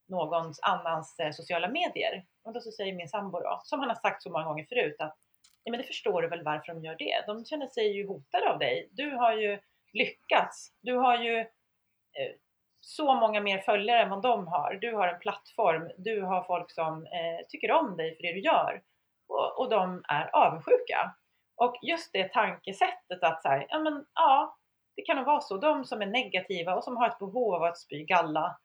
[0.09, 2.25] någons annans eh, sociala medier.
[2.45, 4.97] Och då så säger min sambo då, som han har sagt så många gånger förut,
[4.99, 5.17] att
[5.65, 7.25] nej men det förstår du väl varför de gör det?
[7.27, 8.89] De känner sig ju hotade av dig.
[8.93, 9.59] Du har ju
[9.93, 10.73] lyckats.
[10.83, 12.33] Du har ju eh,
[12.81, 14.79] så många mer följare än vad de har.
[14.81, 15.91] Du har en plattform.
[15.99, 18.83] Du har folk som eh, tycker om dig för det du gör.
[19.29, 21.15] Och, och de är avundsjuka.
[21.57, 24.57] Och just det tankesättet att så här, ja men ja,
[24.97, 25.57] det kan nog vara så.
[25.57, 28.59] De som är negativa och som har ett behov av att spy galla,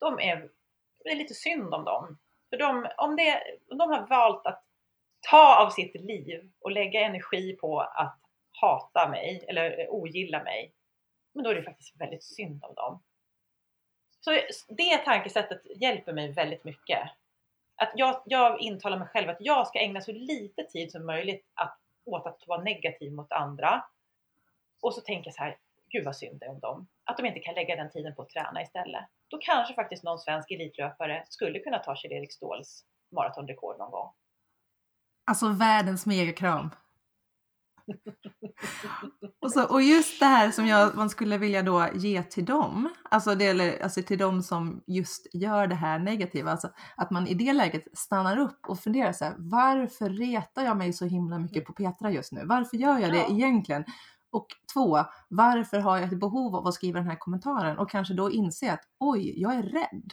[0.00, 0.48] de är
[1.08, 2.18] det är lite synd om dem.
[2.50, 4.64] För de, om, det, om de har valt att
[5.30, 8.18] ta av sitt liv och lägga energi på att
[8.50, 10.72] hata mig eller ogilla mig,
[11.34, 13.02] men då är det faktiskt väldigt synd om dem.
[14.20, 14.30] Så
[14.68, 17.10] det tankesättet hjälper mig väldigt mycket.
[17.76, 21.46] Att jag, jag intalar mig själv att jag ska ägna så lite tid som möjligt
[21.54, 23.84] att, åt att vara negativ mot andra.
[24.80, 25.56] Och så tänker jag så här,
[25.88, 26.88] gud vad synd det är om dem.
[27.04, 29.04] Att de inte kan lägga den tiden på att träna istället.
[29.30, 32.84] Då kanske faktiskt någon svensk elitlöpare skulle kunna ta Kjell-Erik Ståhls
[33.16, 34.12] maratonrekord någon gång.
[35.26, 36.70] Alltså världens megakram.
[39.40, 42.88] och, så, och just det här som jag, man skulle vilja då ge till dem,
[43.10, 47.34] alltså, det, alltså till dem som just gör det här negativa, alltså att man i
[47.34, 51.64] det läget stannar upp och funderar så här, varför retar jag mig så himla mycket
[51.64, 52.42] på Petra just nu?
[52.44, 53.28] Varför gör jag det ja.
[53.30, 53.84] egentligen?
[54.30, 54.98] Och två,
[55.28, 57.78] varför har jag ett behov av att skriva den här kommentaren?
[57.78, 60.10] Och kanske då inse att oj, jag är rädd.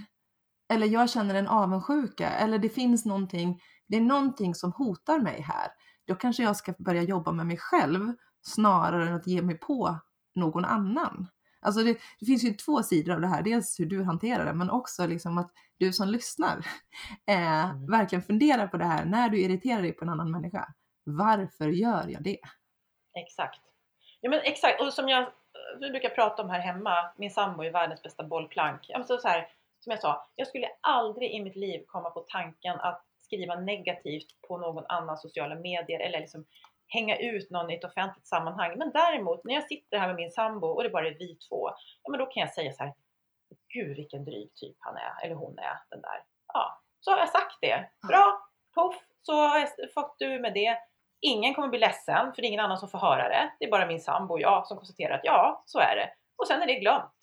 [0.73, 2.29] Eller jag känner en avundsjuka.
[2.29, 5.67] Eller det finns någonting, det är någonting som hotar mig här.
[6.07, 9.99] Då kanske jag ska börja jobba med mig själv snarare än att ge mig på
[10.35, 11.27] någon annan.
[11.61, 13.43] Alltså det, det, finns ju två sidor av det här.
[13.43, 16.57] Dels hur du hanterar det, men också liksom att du som lyssnar
[17.27, 17.85] eh, mm.
[17.91, 20.73] verkligen funderar på det här när du irriterar dig på en annan människa.
[21.03, 22.39] Varför gör jag det?
[23.13, 23.74] Exakt.
[24.25, 25.29] Ja men exakt, och som jag eh,
[25.79, 28.85] vi brukar prata om här hemma, min sambo är världens bästa bollplank.
[28.87, 29.49] Jag så, så här,
[29.79, 34.27] som jag sa, jag skulle aldrig i mitt liv komma på tanken att skriva negativt
[34.47, 36.45] på någon annan sociala medier eller liksom
[36.87, 38.77] hänga ut någon i ett offentligt sammanhang.
[38.77, 41.69] Men däremot när jag sitter här med min sambo och det bara är vi två,
[42.03, 42.93] ja men då kan jag säga så här,
[43.73, 46.23] gud vilken dryg typ han är, eller hon är, den där.
[46.53, 47.89] Ja, så har jag sagt det.
[48.07, 48.39] Bra,
[48.75, 50.77] poff, så har jag fått du med det.
[51.25, 53.53] Ingen kommer bli ledsen för det är ingen annan som får höra det.
[53.59, 56.09] Det är bara min sambo och jag som konstaterar att ja, så är det.
[56.37, 57.19] Och sen är det glömt.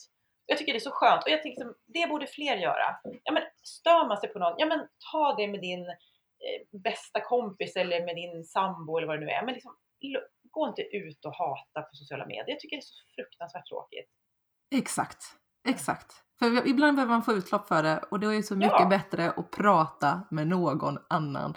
[0.46, 2.96] Jag tycker det är så skönt och jag tycker det borde fler göra.
[3.22, 7.20] Ja, men stör man sig på någon, ja men ta det med din eh, bästa
[7.20, 9.44] kompis eller med din sambo eller vad det nu är.
[9.44, 9.76] Men liksom,
[10.50, 12.44] gå inte ut och hata på sociala medier.
[12.48, 14.10] Jag tycker det är så fruktansvärt tråkigt.
[14.74, 15.24] Exakt,
[15.68, 16.12] exakt.
[16.38, 18.86] För ibland behöver man få utlopp för det och det är så mycket ja.
[18.86, 21.54] bättre att prata med någon annan.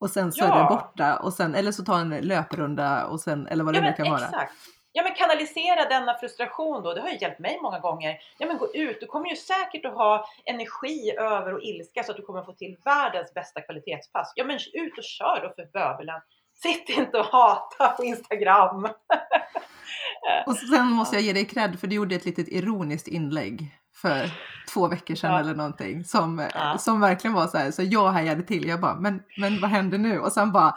[0.00, 0.54] Och sen så ja.
[0.54, 3.80] är det borta och sen, eller så ta en löprunda och sen, eller vad det
[3.80, 4.32] nu kan exakt.
[4.32, 4.48] vara.
[4.92, 8.18] Ja men kanalisera denna frustration då, det har ju hjälpt mig många gånger.
[8.38, 12.10] Ja men gå ut, du kommer ju säkert att ha energi över och ilska så
[12.10, 14.32] att du kommer få till världens bästa kvalitetspass.
[14.34, 16.20] Ja men ut och kör då för bövelen.
[16.54, 18.84] Sitt inte och hata på Instagram.
[20.46, 24.30] och sen måste jag ge dig cred för du gjorde ett litet ironiskt inlägg för
[24.72, 25.40] två veckor sedan ja.
[25.40, 26.78] eller någonting som, ja.
[26.78, 28.68] som verkligen var så här, så jag hajade till.
[28.68, 30.18] Jag bara, men, men vad händer nu?
[30.18, 30.74] Och sen bara,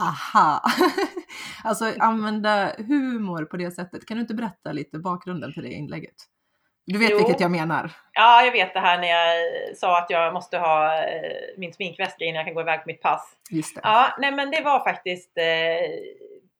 [0.00, 0.62] aha!
[1.64, 4.06] alltså använda humor på det sättet.
[4.06, 6.14] Kan du inte berätta lite bakgrunden till det inlägget?
[6.86, 7.16] Du vet jo.
[7.16, 7.90] vilket jag menar?
[8.12, 9.36] Ja, jag vet det här när jag
[9.76, 13.02] sa att jag måste ha eh, min sminkväska innan jag kan gå iväg på mitt
[13.02, 13.36] pass.
[13.50, 13.80] Just det.
[13.84, 15.44] Ja, nej men det var faktiskt, eh,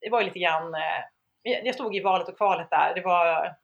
[0.01, 2.93] det var lite grann, eh, jag stod i valet och kvalet där.
[2.95, 3.57] Det var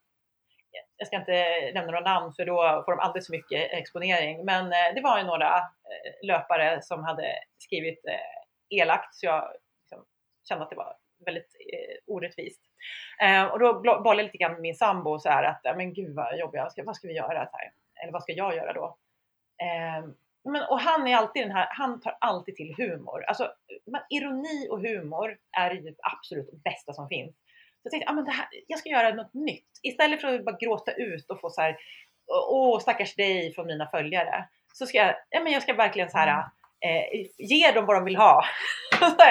[1.02, 4.44] jag ska inte nämna några namn för då får de alldeles för mycket exponering.
[4.44, 9.52] Men eh, det var ju några eh, löpare som hade skrivit eh, elakt så jag
[9.80, 10.04] liksom
[10.48, 12.60] kände att det var väldigt eh, orättvist.
[13.22, 16.14] Eh, och då bollade jag lite grann med min sambo så här att, men gud
[16.14, 17.46] vad jobbiga, vad ska vi göra?
[17.46, 17.72] Så här?
[18.02, 18.96] Eller vad ska jag göra då?
[19.62, 23.24] Ehm, men, och han är alltid den här, han tar alltid till humor.
[23.24, 23.52] Alltså,
[24.10, 27.36] ironi och humor är det absolut bästa som finns.
[27.82, 29.68] Så jag tänkte, ah, men det här, jag ska göra något nytt.
[29.82, 31.76] Istället för att bara gråta ut och få så här,
[32.48, 34.48] åh stackars dig från mina följare.
[34.72, 36.44] Så ska jag, ja, men jag ska verkligen så här,
[36.86, 38.44] eh, ge dem vad de vill ha.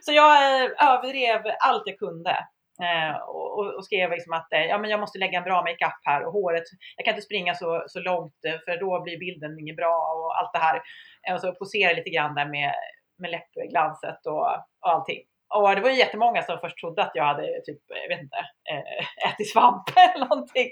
[0.00, 2.46] så jag eh, överdrev allt jag kunde.
[2.82, 6.00] Eh, och, och, skrev liksom att eh, ja, men jag måste lägga en bra makeup
[6.02, 6.64] här och håret,
[6.96, 10.38] jag kan inte springa så, så långt eh, för då blir bilden inget bra och
[10.38, 10.82] allt det här.
[11.28, 12.74] Eh, och så posera lite grann där med,
[13.18, 14.46] med läppglanset och,
[14.80, 15.22] och allting.
[15.54, 18.36] Och det var ju jättemånga som först trodde att jag hade typ, jag vet inte,
[18.70, 19.84] eh, ätit svamp
[20.14, 20.70] eller någonting.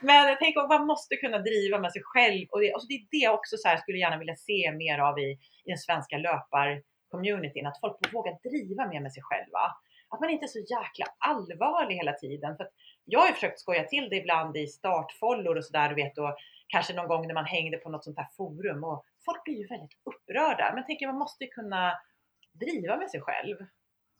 [0.00, 3.06] Men tänk om man måste kunna driva med sig själv och det, alltså det är
[3.10, 5.30] det jag också så här skulle gärna vilja se mer av i,
[5.64, 9.62] i den svenska löparcommunityn, Att folk vågar driva mer med sig själva.
[10.08, 12.56] Att man inte är så jäkla allvarlig hela tiden.
[12.56, 12.72] För att
[13.04, 16.36] jag har ju försökt skoja till det ibland i startfollor och sådär, du vet, och
[16.68, 19.66] kanske någon gång när man hängde på något sånt här forum och folk blir ju
[19.66, 20.64] väldigt upprörda.
[20.68, 21.92] Men jag tänker man måste kunna
[22.52, 23.56] driva med sig själv.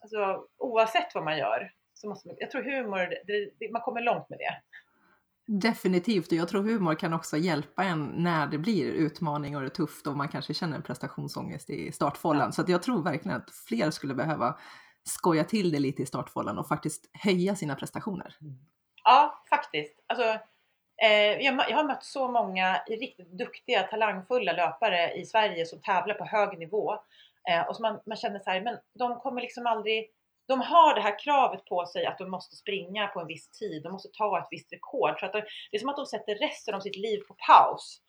[0.01, 4.01] Alltså, oavsett vad man gör så måste man, jag tror humor, det, det, man kommer
[4.01, 4.55] långt med det.
[5.49, 9.69] Definitivt, och jag tror humor kan också hjälpa en när det blir utmaning och det
[9.69, 12.47] är tufft och man kanske känner en prestationsångest i startfållan.
[12.47, 12.53] Ja.
[12.53, 14.59] Så jag tror verkligen att fler skulle behöva
[15.05, 18.37] skoja till det lite i startfållan och faktiskt höja sina prestationer.
[19.05, 20.05] Ja, faktiskt.
[20.07, 20.25] Alltså,
[21.05, 26.15] eh, jag, jag har mött så många riktigt duktiga, talangfulla löpare i Sverige som tävlar
[26.15, 26.99] på hög nivå
[27.51, 30.11] Eh, och så man, man känner så här, men de kommer liksom aldrig
[30.49, 33.83] de har det här kravet på sig att de måste springa på en viss tid,
[33.83, 35.19] de måste ta ett visst rekord.
[35.19, 38.01] För att de, det är som att de sätter resten av sitt liv på paus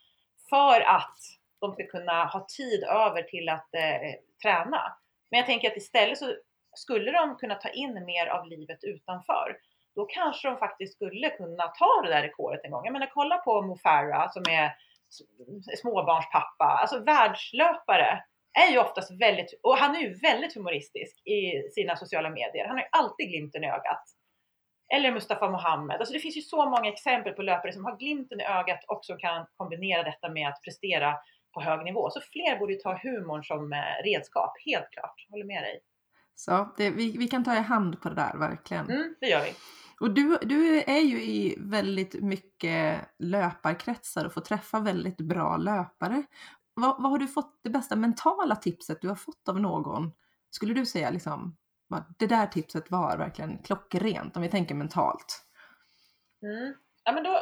[0.50, 1.18] för att
[1.60, 4.12] de ska kunna ha tid över till att eh,
[4.44, 4.98] träna.
[5.32, 6.36] Men jag tänker att istället så
[6.76, 9.58] skulle de kunna ta in mer av livet utanför.
[9.96, 12.86] Då kanske de faktiskt skulle kunna ta det där rekordet en gång.
[12.86, 14.76] Jag menar kolla på Mo Farah som är
[15.78, 18.24] småbarnspappa, alltså världslöpare
[18.58, 22.68] är ju oftast väldigt, och han är ju väldigt humoristisk i sina sociala medier.
[22.68, 24.04] Han har ju alltid glimten i ögat.
[24.96, 25.98] Eller Mustafa Mohamed.
[25.98, 29.06] Alltså det finns ju så många exempel på löpare som har glimten i ögat och
[29.06, 31.14] som kan kombinera detta med att prestera
[31.54, 32.10] på hög nivå.
[32.10, 35.26] Så fler borde ju ta humorn som eh, redskap, helt klart.
[35.30, 35.80] Håller med dig.
[36.36, 38.90] Så det, vi, vi kan ta i hand på det där, verkligen.
[38.90, 39.54] Mm, det gör vi.
[40.00, 46.24] Och du, du är ju i väldigt mycket löparkretsar och får träffa väldigt bra löpare
[46.78, 50.12] vad, vad, har du fått det bästa mentala tipset du har fått av någon?
[50.50, 51.58] Skulle du säga liksom,
[52.20, 55.46] det där tipset var verkligen klockrent om vi tänker mentalt?
[56.42, 56.74] Mm.
[57.04, 57.40] Ja, men då,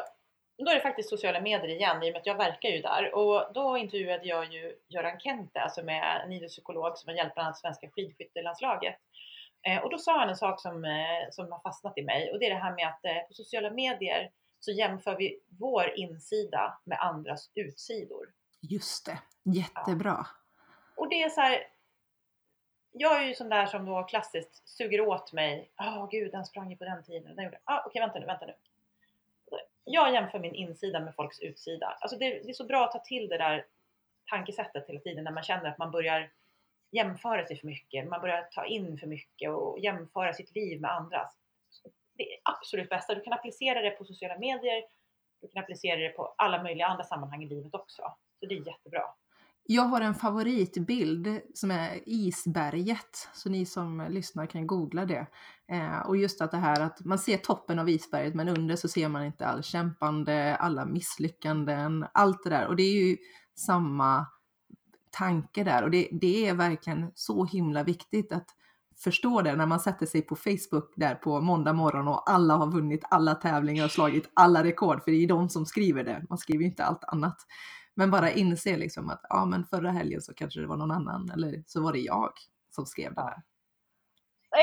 [0.57, 3.15] då är det faktiskt sociala medier igen i och med att jag verkar ju där
[3.15, 7.45] och då intervjuade jag ju Göran Kente, alltså med en idrottspsykolog som har hjälpt bland
[7.45, 8.95] annat svenska skidskyttelandslaget.
[9.67, 12.39] Eh, och då sa han en sak som, eh, som har fastnat i mig och
[12.39, 16.79] det är det här med att eh, på sociala medier så jämför vi vår insida
[16.85, 18.25] med andras utsidor.
[18.69, 20.27] Just det, jättebra.
[20.95, 21.67] Och det är så här,
[22.91, 25.71] jag är ju sån där som då klassiskt suger åt mig.
[25.79, 27.35] Åh oh, gud, den sprang ju på den tiden.
[27.35, 27.59] Den gjorde.
[27.63, 28.53] Ah, Okej, okay, vänta nu, vänta nu.
[29.83, 31.97] Jag jämför min insida med folks utsida.
[31.99, 33.65] Alltså det, det är så bra att ta till det där
[34.29, 36.31] tankesättet hela tiden när man känner att man börjar
[36.91, 38.07] jämföra sig för mycket.
[38.07, 41.33] Man börjar ta in för mycket och jämföra sitt liv med andras.
[42.13, 43.15] Det är absolut bästa.
[43.15, 44.83] Du kan applicera det på sociala medier.
[45.41, 48.15] Du kan applicera det på alla möjliga andra sammanhang i livet också.
[48.45, 49.01] Så det är jättebra.
[49.67, 55.27] Jag har en favoritbild som är isberget, så ni som lyssnar kan googla det.
[55.71, 58.87] Eh, och just att det här att man ser toppen av isberget men under så
[58.87, 62.67] ser man inte all kämpande, alla misslyckanden, allt det där.
[62.67, 63.17] Och det är ju
[63.55, 64.25] samma
[65.11, 68.47] tanke där och det, det är verkligen så himla viktigt att
[69.03, 72.71] förstå det när man sätter sig på Facebook där på måndag morgon och alla har
[72.71, 76.25] vunnit alla tävlingar och slagit alla rekord, för det är de som skriver det.
[76.29, 77.37] Man skriver ju inte allt annat.
[77.95, 81.29] Men bara inse liksom att ja, men förra helgen så kanske det var någon annan
[81.29, 82.31] eller så var det jag
[82.69, 83.41] som skrev det här.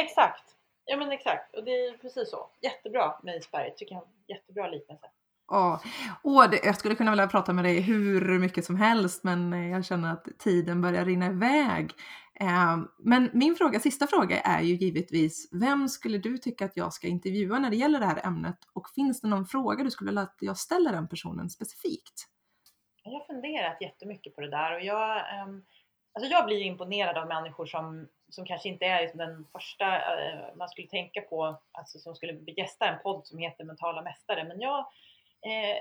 [0.04, 0.56] Exakt.
[0.84, 1.54] Ja men exakt.
[1.54, 2.50] Och det är precis så.
[2.62, 3.76] Jättebra med isberget.
[3.76, 4.04] Tycker jag.
[4.28, 5.06] Jättebra liknelse.
[5.48, 5.82] Ja,
[6.22, 9.84] och det, jag skulle kunna vilja prata med dig hur mycket som helst men jag
[9.84, 11.92] känner att tiden börjar rinna iväg.
[12.40, 16.92] Eh, men min fråga, sista fråga är ju givetvis, vem skulle du tycka att jag
[16.92, 18.58] ska intervjua när det gäller det här ämnet?
[18.72, 22.28] Och finns det någon fråga du skulle vilja att jag ställer den personen specifikt?
[23.02, 25.66] Jag har funderat jättemycket på det där och jag, um,
[26.12, 30.54] alltså jag blir imponerad av människor som, som kanske inte är liksom den första uh,
[30.54, 34.44] man skulle tänka på, alltså som skulle gästa en podd som heter Mentala Mästare.
[34.44, 35.76] Men jag, uh,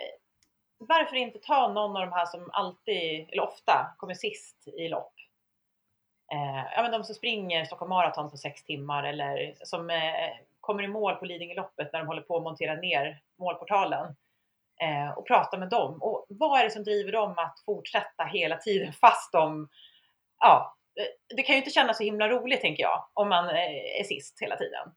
[0.78, 5.14] varför inte ta någon av de här som alltid, eller ofta, kommer sist i lopp?
[6.34, 9.92] Uh, ja, men de som springer Stockholm Marathon på sex timmar eller som
[10.60, 14.16] kommer i mål på Lidingöloppet när de håller på att montera ner målportalen
[14.82, 16.02] eh, och prata med dem.
[16.02, 19.70] Och vad är det som driver dem att fortsätta hela tiden fast de,
[20.40, 24.00] ja, eh, det kan ju inte kännas så himla roligt tänker jag om man eh,
[24.00, 24.92] är sist hela tiden.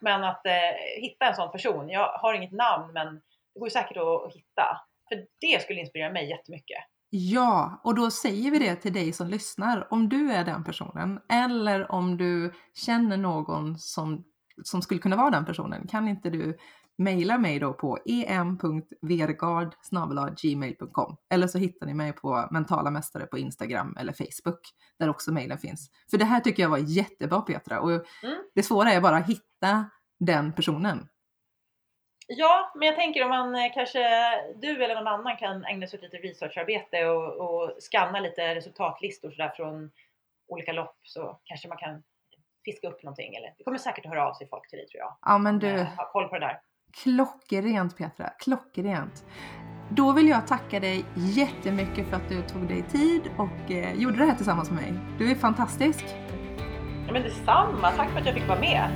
[0.00, 3.14] Men att eh, hitta en sån person, jag har inget namn men
[3.54, 4.80] det går ju säkert att hitta.
[5.08, 6.78] För det skulle inspirera mig jättemycket.
[7.10, 9.92] Ja, och då säger vi det till dig som lyssnar.
[9.92, 14.24] Om du är den personen eller om du känner någon som,
[14.62, 16.58] som skulle kunna vara den personen, kan inte du
[17.00, 19.74] mejla mig då på em.vergard
[20.42, 24.60] gmail.com eller så hittar ni mig på Mentala Mästare på Instagram eller Facebook
[24.98, 25.90] där också mejlen finns.
[26.10, 28.04] För det här tycker jag var jättebra Petra och mm.
[28.54, 31.08] det svåra är bara att hitta den personen.
[32.26, 34.00] Ja, men jag tänker om man eh, kanske,
[34.56, 39.30] du eller någon annan kan ägna sig åt lite researcharbete och, och scanna lite resultatlistor
[39.30, 39.90] sådär från
[40.48, 42.02] olika lopp så kanske man kan
[42.64, 43.34] fiska upp någonting.
[43.34, 45.16] Eller, det kommer säkert att höra av sig folk till dig tror jag.
[45.20, 45.68] Ja, men du.
[45.68, 46.60] Eh, ha koll på det där.
[46.92, 49.24] Klockrent Petra, klockrent.
[49.90, 54.16] Då vill jag tacka dig jättemycket för att du tog dig tid och eh, gjorde
[54.16, 54.94] det här tillsammans med mig.
[55.18, 56.04] Du är fantastisk.
[57.06, 58.90] Ja, men detsamma, tack för att jag fick vara med.